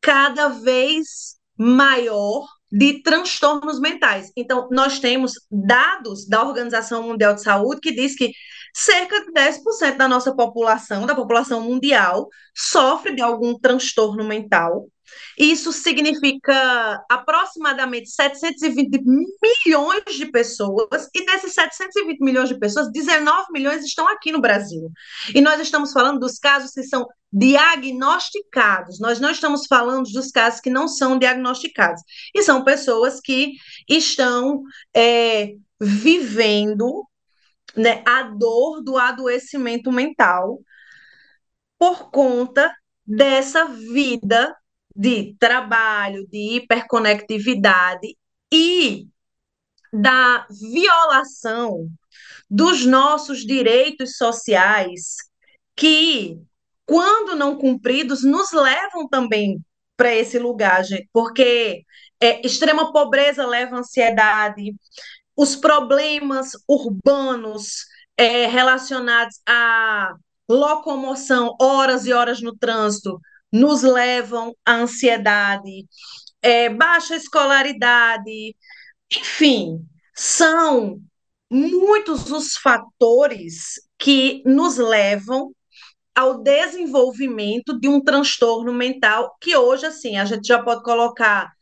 cada 0.00 0.48
vez 0.48 1.36
maior 1.58 2.46
de 2.72 3.02
transtornos 3.02 3.78
mentais. 3.78 4.32
Então, 4.34 4.68
nós 4.70 4.98
temos 4.98 5.32
dados 5.50 6.26
da 6.26 6.42
Organização 6.42 7.02
Mundial 7.02 7.34
de 7.34 7.42
Saúde 7.42 7.80
que 7.80 7.92
diz 7.92 8.16
que 8.16 8.32
cerca 8.74 9.20
de 9.24 9.32
10% 9.32 9.96
da 9.96 10.08
nossa 10.08 10.34
população, 10.34 11.06
da 11.06 11.14
população 11.14 11.60
mundial, 11.60 12.28
sofre 12.54 13.14
de 13.14 13.22
algum 13.22 13.58
transtorno 13.58 14.24
mental. 14.24 14.86
Isso 15.38 15.72
significa 15.72 17.04
aproximadamente 17.10 18.10
720 18.10 19.02
milhões 19.66 20.14
de 20.16 20.26
pessoas, 20.26 21.08
e 21.14 21.24
desses 21.24 21.52
720 21.54 22.20
milhões 22.20 22.48
de 22.48 22.58
pessoas, 22.58 22.90
19 22.90 23.46
milhões 23.52 23.84
estão 23.84 24.08
aqui 24.08 24.32
no 24.32 24.40
Brasil. 24.40 24.90
E 25.34 25.40
nós 25.40 25.60
estamos 25.60 25.92
falando 25.92 26.20
dos 26.20 26.38
casos 26.38 26.72
que 26.72 26.82
são 26.82 27.06
diagnosticados, 27.32 28.98
nós 29.00 29.20
não 29.20 29.30
estamos 29.30 29.66
falando 29.66 30.06
dos 30.10 30.30
casos 30.30 30.60
que 30.60 30.70
não 30.70 30.88
são 30.88 31.18
diagnosticados, 31.18 32.02
e 32.34 32.42
são 32.42 32.64
pessoas 32.64 33.20
que 33.20 33.52
estão 33.88 34.62
é, 34.94 35.52
vivendo 35.78 37.06
né, 37.76 38.02
a 38.06 38.22
dor 38.22 38.82
do 38.82 38.96
adoecimento 38.96 39.92
mental 39.92 40.60
por 41.78 42.10
conta 42.10 42.74
dessa 43.06 43.66
vida 43.66 44.56
de 44.96 45.36
trabalho, 45.38 46.26
de 46.28 46.56
hiperconectividade 46.56 48.16
e 48.52 49.06
da 49.92 50.46
violação 50.50 51.88
dos 52.48 52.86
nossos 52.86 53.40
direitos 53.40 54.16
sociais 54.16 55.16
que, 55.74 56.38
quando 56.86 57.34
não 57.36 57.56
cumpridos, 57.56 58.24
nos 58.24 58.52
levam 58.52 59.08
também 59.08 59.60
para 59.96 60.14
esse 60.14 60.38
lugar, 60.38 60.84
gente, 60.84 61.08
porque 61.12 61.84
é, 62.20 62.46
extrema 62.46 62.92
pobreza 62.92 63.46
leva 63.46 63.76
ansiedade, 63.76 64.74
os 65.36 65.56
problemas 65.56 66.52
urbanos 66.68 67.86
é, 68.16 68.46
relacionados 68.46 69.40
à 69.46 70.14
locomoção, 70.48 71.54
horas 71.60 72.06
e 72.06 72.12
horas 72.12 72.40
no 72.40 72.56
trânsito, 72.56 73.20
nos 73.56 73.82
levam 73.82 74.54
à 74.64 74.74
ansiedade, 74.74 75.86
é, 76.42 76.68
baixa 76.68 77.16
escolaridade, 77.16 78.54
enfim, 79.12 79.84
são 80.14 81.00
muitos 81.50 82.30
os 82.30 82.56
fatores 82.56 83.80
que 83.98 84.42
nos 84.44 84.76
levam 84.76 85.52
ao 86.14 86.42
desenvolvimento 86.42 87.78
de 87.78 87.88
um 87.88 88.00
transtorno 88.00 88.72
mental 88.72 89.36
que 89.40 89.56
hoje 89.56 89.86
assim 89.86 90.16
a 90.16 90.24
gente 90.24 90.46
já 90.46 90.62
pode 90.62 90.82
colocar 90.82 91.52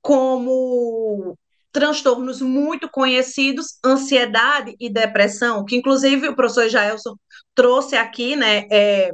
como 0.00 1.36
transtornos 1.72 2.40
muito 2.40 2.88
conhecidos, 2.88 3.78
ansiedade 3.84 4.76
e 4.78 4.88
depressão, 4.88 5.64
que 5.64 5.76
inclusive 5.76 6.28
o 6.28 6.36
professor 6.36 6.68
Jaelson 6.68 7.16
trouxe 7.54 7.96
aqui, 7.96 8.36
né, 8.36 8.66
é, 8.70 9.10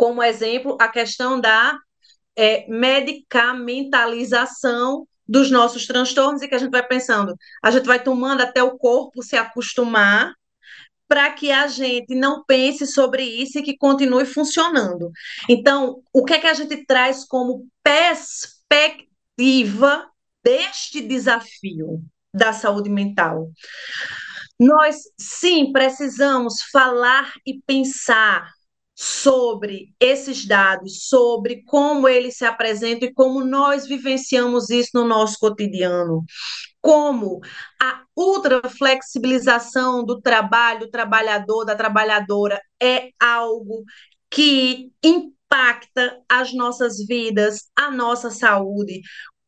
como 0.00 0.22
exemplo, 0.22 0.78
a 0.80 0.88
questão 0.88 1.38
da 1.38 1.76
é, 2.34 2.66
medicamentalização 2.70 5.06
dos 5.28 5.50
nossos 5.50 5.86
transtornos 5.86 6.40
e 6.40 6.48
que 6.48 6.54
a 6.54 6.58
gente 6.58 6.70
vai 6.70 6.82
pensando, 6.82 7.36
a 7.62 7.70
gente 7.70 7.84
vai 7.84 8.02
tomando 8.02 8.40
até 8.40 8.62
o 8.62 8.78
corpo 8.78 9.22
se 9.22 9.36
acostumar 9.36 10.32
para 11.06 11.30
que 11.32 11.52
a 11.52 11.66
gente 11.66 12.14
não 12.14 12.42
pense 12.46 12.86
sobre 12.86 13.24
isso 13.24 13.58
e 13.58 13.62
que 13.62 13.76
continue 13.76 14.24
funcionando. 14.24 15.10
Então, 15.46 16.00
o 16.14 16.24
que 16.24 16.32
é 16.32 16.38
que 16.38 16.46
a 16.46 16.54
gente 16.54 16.86
traz 16.86 17.26
como 17.26 17.68
perspectiva 17.84 20.08
deste 20.42 21.02
desafio 21.02 22.02
da 22.32 22.54
saúde 22.54 22.88
mental? 22.88 23.50
Nós 24.58 25.02
sim 25.18 25.72
precisamos 25.72 26.62
falar 26.72 27.34
e 27.46 27.60
pensar 27.66 28.50
sobre 29.02 29.94
esses 29.98 30.46
dados, 30.46 31.08
sobre 31.08 31.64
como 31.64 32.06
eles 32.06 32.36
se 32.36 32.44
apresentam 32.44 33.08
e 33.08 33.14
como 33.14 33.42
nós 33.42 33.86
vivenciamos 33.86 34.68
isso 34.68 34.90
no 34.92 35.06
nosso 35.06 35.38
cotidiano. 35.40 36.22
Como 36.82 37.40
a 37.80 38.02
ultraflexibilização 38.14 40.04
do 40.04 40.20
trabalho, 40.20 40.80
do 40.80 40.90
trabalhador, 40.90 41.64
da 41.64 41.74
trabalhadora 41.74 42.60
é 42.78 43.08
algo 43.18 43.84
que 44.28 44.92
impacta 45.02 46.20
as 46.28 46.52
nossas 46.52 46.98
vidas, 47.06 47.70
a 47.74 47.90
nossa 47.90 48.30
saúde, 48.30 49.00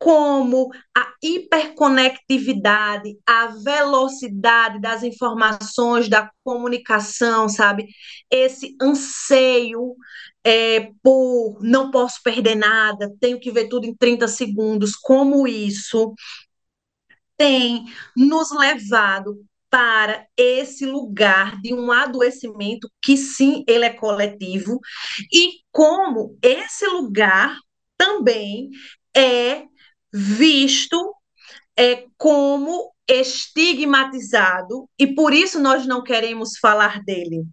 como 0.03 0.69
a 0.97 1.13
hiperconectividade, 1.23 3.17
a 3.25 3.47
velocidade 3.47 4.81
das 4.81 5.05
informações, 5.05 6.09
da 6.09 6.29
comunicação, 6.43 7.49
sabe? 7.49 7.87
Esse 8.29 8.75
anseio 8.83 9.95
é, 10.45 10.91
por 11.03 11.59
não 11.63 11.93
posso 11.93 12.21
perder 12.25 12.57
nada, 12.57 13.13
tenho 13.21 13.39
que 13.39 13.53
ver 13.53 13.69
tudo 13.69 13.87
em 13.87 13.95
30 13.95 14.27
segundos, 14.27 14.97
como 14.97 15.47
isso 15.47 16.15
tem 17.37 17.85
nos 18.17 18.51
levado 18.51 19.45
para 19.71 20.27
esse 20.37 20.85
lugar 20.85 21.61
de 21.61 21.73
um 21.73 21.91
adoecimento 21.93 22.91
que 23.01 23.17
sim, 23.17 23.65
ele 23.69 23.85
é 23.85 23.91
coletivo 23.91 24.81
e 25.33 25.61
como 25.71 26.37
esse 26.43 26.87
lugar 26.89 27.57
também 27.97 28.69
é 29.17 29.63
visto 30.13 31.15
é, 31.77 32.05
como 32.17 32.93
estigmatizado 33.09 34.89
e 34.99 35.15
por 35.15 35.33
isso 35.33 35.59
nós 35.61 35.87
não 35.87 36.03
queremos 36.03 36.59
falar 36.59 37.03
dele. 37.03 37.45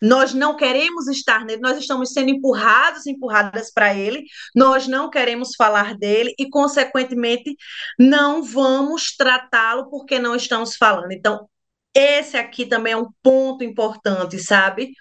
Nós 0.00 0.32
não 0.32 0.56
queremos 0.56 1.08
estar 1.08 1.44
nele, 1.44 1.60
nós 1.60 1.76
estamos 1.76 2.12
sendo 2.12 2.30
empurrados, 2.30 3.06
empurradas 3.06 3.72
para 3.72 3.94
ele, 3.94 4.24
nós 4.54 4.86
não 4.86 5.10
queremos 5.10 5.56
falar 5.56 5.96
dele 5.96 6.32
e, 6.38 6.48
consequentemente, 6.48 7.56
não 7.98 8.42
vamos 8.42 9.16
tratá-lo 9.16 9.90
porque 9.90 10.18
não 10.20 10.36
estamos 10.36 10.76
falando. 10.76 11.10
Então, 11.10 11.48
esse 11.92 12.36
aqui 12.36 12.64
também 12.64 12.92
é 12.92 12.96
um 12.96 13.08
ponto 13.22 13.64
importante, 13.64 14.38
sabe? 14.38 14.92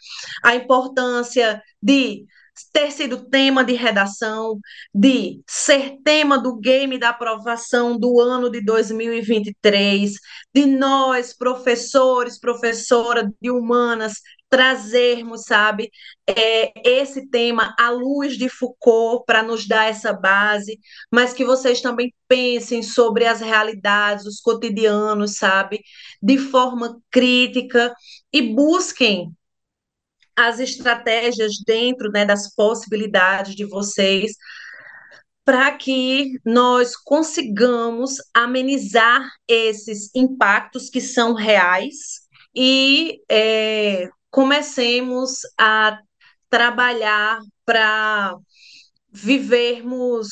A 0.44 0.56
importância 0.56 1.62
de 1.82 2.26
ter 2.72 2.92
sido 2.92 3.30
tema 3.30 3.64
de 3.64 3.74
redação, 3.74 4.60
de 4.94 5.42
ser 5.48 5.98
tema 6.04 6.38
do 6.38 6.58
game 6.58 6.98
da 6.98 7.10
aprovação 7.10 7.98
do 7.98 8.20
ano 8.20 8.50
de 8.50 8.62
2023, 8.64 10.14
de 10.54 10.66
nós, 10.66 11.36
professores, 11.36 12.40
professora 12.40 13.32
de 13.42 13.52
humanas, 13.52 14.16
trazermos, 14.50 15.44
sabe, 15.44 15.92
é, 16.26 16.72
esse 16.90 17.28
tema 17.30 17.76
à 17.78 17.90
luz 17.90 18.38
de 18.38 18.50
Foucault 18.50 19.26
para 19.26 19.44
nos 19.44 19.68
dar 19.68 19.86
essa 19.90 20.14
base, 20.14 20.80
mas 21.12 21.34
que 21.34 21.46
vocês 21.46 21.82
também 21.82 22.14
pensem 22.28 22.82
sobre 22.82 23.26
as 23.26 23.42
realidades, 23.42 24.26
os 24.26 24.40
cotidianos, 24.40 25.36
sabe, 25.38 25.82
de 26.22 26.38
forma 26.38 27.00
crítica 27.12 27.94
e 28.32 28.42
busquem 28.42 29.34
as 30.38 30.60
estratégias 30.60 31.54
dentro 31.66 32.12
né, 32.12 32.24
das 32.24 32.54
possibilidades 32.54 33.56
de 33.56 33.66
vocês 33.66 34.34
para 35.44 35.72
que 35.72 36.34
nós 36.46 36.96
consigamos 36.96 38.16
amenizar 38.34 39.28
esses 39.48 40.14
impactos 40.14 40.90
que 40.90 41.02
são 41.02 41.34
reais 41.34 42.28
e 42.54 43.22
é, 43.32 44.10
comecemos 44.30 45.40
a 45.58 46.00
trabalhar 46.50 47.40
para 47.66 48.36
vivermos 49.10 50.28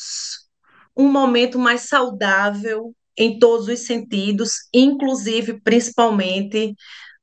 um 0.96 1.10
momento 1.10 1.58
mais 1.58 1.88
saudável 1.88 2.94
em 3.16 3.38
todos 3.38 3.68
os 3.68 3.80
sentidos, 3.86 4.68
inclusive, 4.72 5.60
principalmente, 5.62 6.74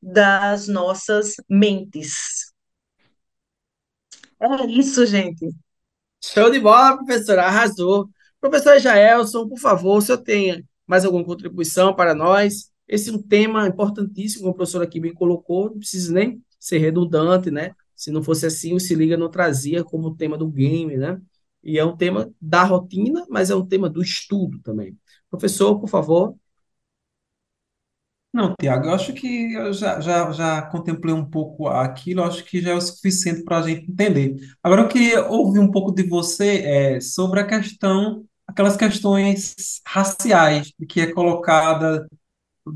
das 0.02 0.68
nossas 0.68 1.36
mentes. 1.48 2.43
É 4.44 4.66
isso, 4.66 5.06
gente. 5.06 5.50
Show 6.24 6.52
de 6.52 6.60
bola, 6.60 6.98
professora, 6.98 7.46
arrasou. 7.46 8.10
Professor 8.42 8.80
Jaelson, 8.80 9.48
por 9.50 9.60
favor, 9.60 10.02
se 10.02 10.12
eu 10.12 10.18
tenho 10.18 10.64
mais 10.88 11.06
alguma 11.06 11.24
contribuição 11.26 11.96
para 11.96 12.16
nós, 12.16 12.72
esse 12.88 13.10
é 13.10 13.14
um 13.14 13.22
tema 13.22 13.68
importantíssimo, 13.68 14.44
como 14.44 14.54
a 14.54 14.58
professora 14.58 14.86
aqui 14.86 15.00
bem 15.00 15.14
colocou, 15.14 15.70
não 15.72 15.80
precisa 15.80 16.14
nem 16.14 16.44
ser 16.60 16.80
redundante, 16.80 17.52
né? 17.52 17.74
Se 17.96 18.12
não 18.12 18.24
fosse 18.24 18.46
assim, 18.46 18.74
o 18.74 18.80
Se 18.80 18.96
Liga 18.96 19.18
não 19.18 19.30
trazia 19.30 19.84
como 19.84 20.16
tema 20.16 20.38
do 20.38 20.50
game, 20.50 20.98
né? 20.98 21.22
E 21.64 21.80
é 21.80 21.86
um 21.86 21.96
tema 21.96 22.32
da 22.42 22.64
rotina, 22.64 23.26
mas 23.30 23.50
é 23.50 23.56
um 23.56 23.66
tema 23.66 23.90
do 23.90 24.02
estudo 24.02 24.60
também. 24.62 24.98
Professor, 25.30 25.80
por 25.80 25.90
favor. 25.90 26.36
Não, 28.34 28.56
Tiago, 28.60 28.88
eu 28.88 28.94
acho 28.94 29.14
que 29.14 29.54
eu 29.54 29.72
já, 29.74 30.00
já, 30.02 30.32
já 30.32 30.62
contemplei 30.64 31.14
um 31.14 31.24
pouco 31.30 31.68
aquilo, 31.68 32.22
eu 32.22 32.26
acho 32.26 32.44
que 32.44 32.60
já 32.62 32.72
é 32.72 32.74
o 32.74 32.82
suficiente 32.82 33.44
para 33.44 33.60
a 33.60 33.62
gente 33.68 33.92
entender. 33.92 34.36
Agora, 34.64 34.82
eu 34.82 34.88
queria 34.88 35.28
ouvir 35.30 35.60
um 35.60 35.70
pouco 35.70 35.92
de 35.92 36.02
você 36.10 36.62
é, 36.96 37.00
sobre 37.00 37.40
a 37.42 37.46
questão, 37.48 38.26
aquelas 38.48 38.76
questões 38.76 39.82
raciais, 39.86 40.74
que 40.90 41.02
é 41.02 41.14
colocada. 41.14 42.08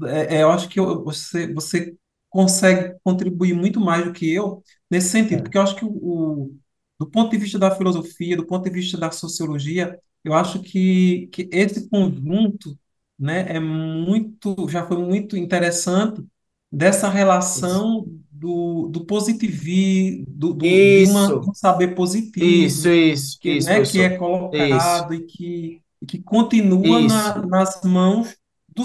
É, 0.08 0.38
é, 0.38 0.44
eu 0.44 0.52
acho 0.52 0.70
que 0.70 0.80
eu- 0.80 1.04
você, 1.04 1.54
você 1.54 1.96
consegue 2.30 2.96
contribuir 3.04 3.54
muito 3.56 3.80
mais 3.80 4.06
do 4.06 4.14
que 4.14 4.32
eu 4.34 4.64
nesse 4.92 5.10
sentido, 5.10 5.40
É. 5.40 5.44
porque 5.44 5.58
eu 5.58 5.62
acho 5.62 5.76
que 5.76 5.86
o, 5.86 5.90
o- 5.92 6.58
do 7.00 7.10
ponto 7.10 7.32
de 7.32 7.38
vista 7.38 7.60
da 7.60 7.72
filosofia, 7.76 8.36
do 8.38 8.46
ponto 8.46 8.64
de 8.66 8.70
vista 8.72 8.98
da 8.98 9.12
sociologia, 9.12 10.00
eu 10.24 10.34
acho 10.34 10.62
que, 10.62 11.28
que 11.32 11.50
esse 11.52 11.90
conjunto 11.90 12.78
né, 13.20 13.46
é 13.50 13.60
muito, 13.60 14.68
já 14.70 14.86
foi 14.86 14.98
muito 14.98 15.38
interessante 15.38 16.24
dessa 16.72 17.10
Isso, 17.10 17.10
relação 17.10 18.06
do, 18.32 18.88
do 18.90 19.06
positivismo, 19.06 20.26
do, 20.28 20.54
do, 20.54 20.66
de 20.66 21.04
uma, 21.06 21.34
isso, 21.34 21.40
um 21.48 21.54
saber 21.54 21.96
isso, 22.40 22.88
positivo, 22.90 22.90
isso, 22.90 23.40
que, 23.40 23.52
isso, 23.52 23.70
né, 23.70 23.82
que 23.86 24.00
é. 24.02 24.20
Isso, 24.54 25.08
colocado 25.08 25.14
e 25.14 25.26
que, 25.26 25.82
que 26.08 26.22
continua 26.22 27.02
isso, 27.02 27.08
na, 27.08 27.46
nas 27.46 27.82
mãos 27.84 28.36
do, 28.76 28.84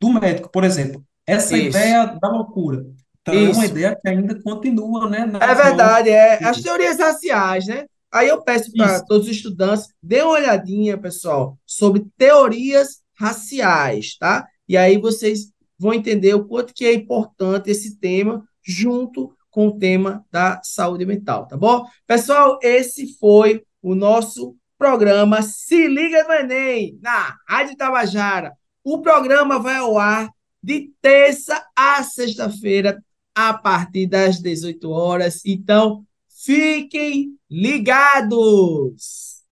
do 0.00 0.12
médico, 0.12 0.50
por 0.50 0.64
exemplo. 0.64 1.04
Essa 1.26 1.56
isso, 1.56 1.66
ideia 1.68 2.06
da 2.20 2.28
loucura. 2.28 2.86
Então, 3.22 3.34
é 3.34 3.48
uma 3.50 3.64
isso. 3.64 3.64
ideia 3.66 3.96
que 4.00 4.08
ainda 4.08 4.40
continua, 4.42 5.08
né, 5.08 5.26
É 5.40 5.46
nas 5.46 5.50
mãos. 5.54 5.56
verdade, 5.56 6.10
é 6.10 6.44
as 6.44 6.60
teorias 6.60 6.98
raciais, 6.98 7.66
né? 7.66 7.86
Aí 8.12 8.28
eu 8.28 8.42
peço 8.42 8.74
para 8.74 8.86
Isso. 8.86 9.06
todos 9.06 9.26
os 9.28 9.34
estudantes, 9.36 9.88
dê 10.02 10.22
uma 10.22 10.32
olhadinha, 10.34 10.96
pessoal, 10.98 11.58
sobre 11.66 12.06
teorias 12.16 13.02
raciais, 13.14 14.16
tá? 14.16 14.46
E 14.68 14.76
aí 14.76 14.98
vocês 14.98 15.52
vão 15.78 15.94
entender 15.94 16.34
o 16.34 16.44
quanto 16.44 16.74
que 16.74 16.84
é 16.84 16.94
importante 16.94 17.70
esse 17.70 17.98
tema 17.98 18.44
junto 18.62 19.34
com 19.50 19.68
o 19.68 19.78
tema 19.78 20.24
da 20.32 20.60
saúde 20.64 21.06
mental, 21.06 21.46
tá 21.46 21.56
bom? 21.56 21.84
Pessoal, 22.06 22.58
esse 22.62 23.16
foi 23.18 23.62
o 23.80 23.94
nosso 23.94 24.56
programa 24.78 25.42
Se 25.42 25.86
Liga 25.86 26.24
no 26.24 26.32
Enem, 26.32 26.98
na 27.00 27.36
Rádio 27.48 27.76
Tabajara. 27.76 28.52
O 28.82 29.00
programa 29.00 29.58
vai 29.58 29.76
ao 29.76 29.96
ar 29.96 30.28
de 30.62 30.90
terça 31.00 31.64
a 31.76 32.02
sexta-feira, 32.02 33.02
a 33.34 33.52
partir 33.52 34.06
das 34.06 34.40
18 34.40 34.90
horas. 34.90 35.42
Então, 35.44 36.04
fiquem 36.28 37.36
ligados! 37.50 39.42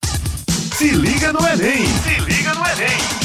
Se 0.76 0.90
liga 0.90 1.32
no 1.32 1.40
Enem! 1.40 1.86
Se 1.86 2.20
liga 2.20 2.54
no 2.54 2.66
Enem! 2.66 3.21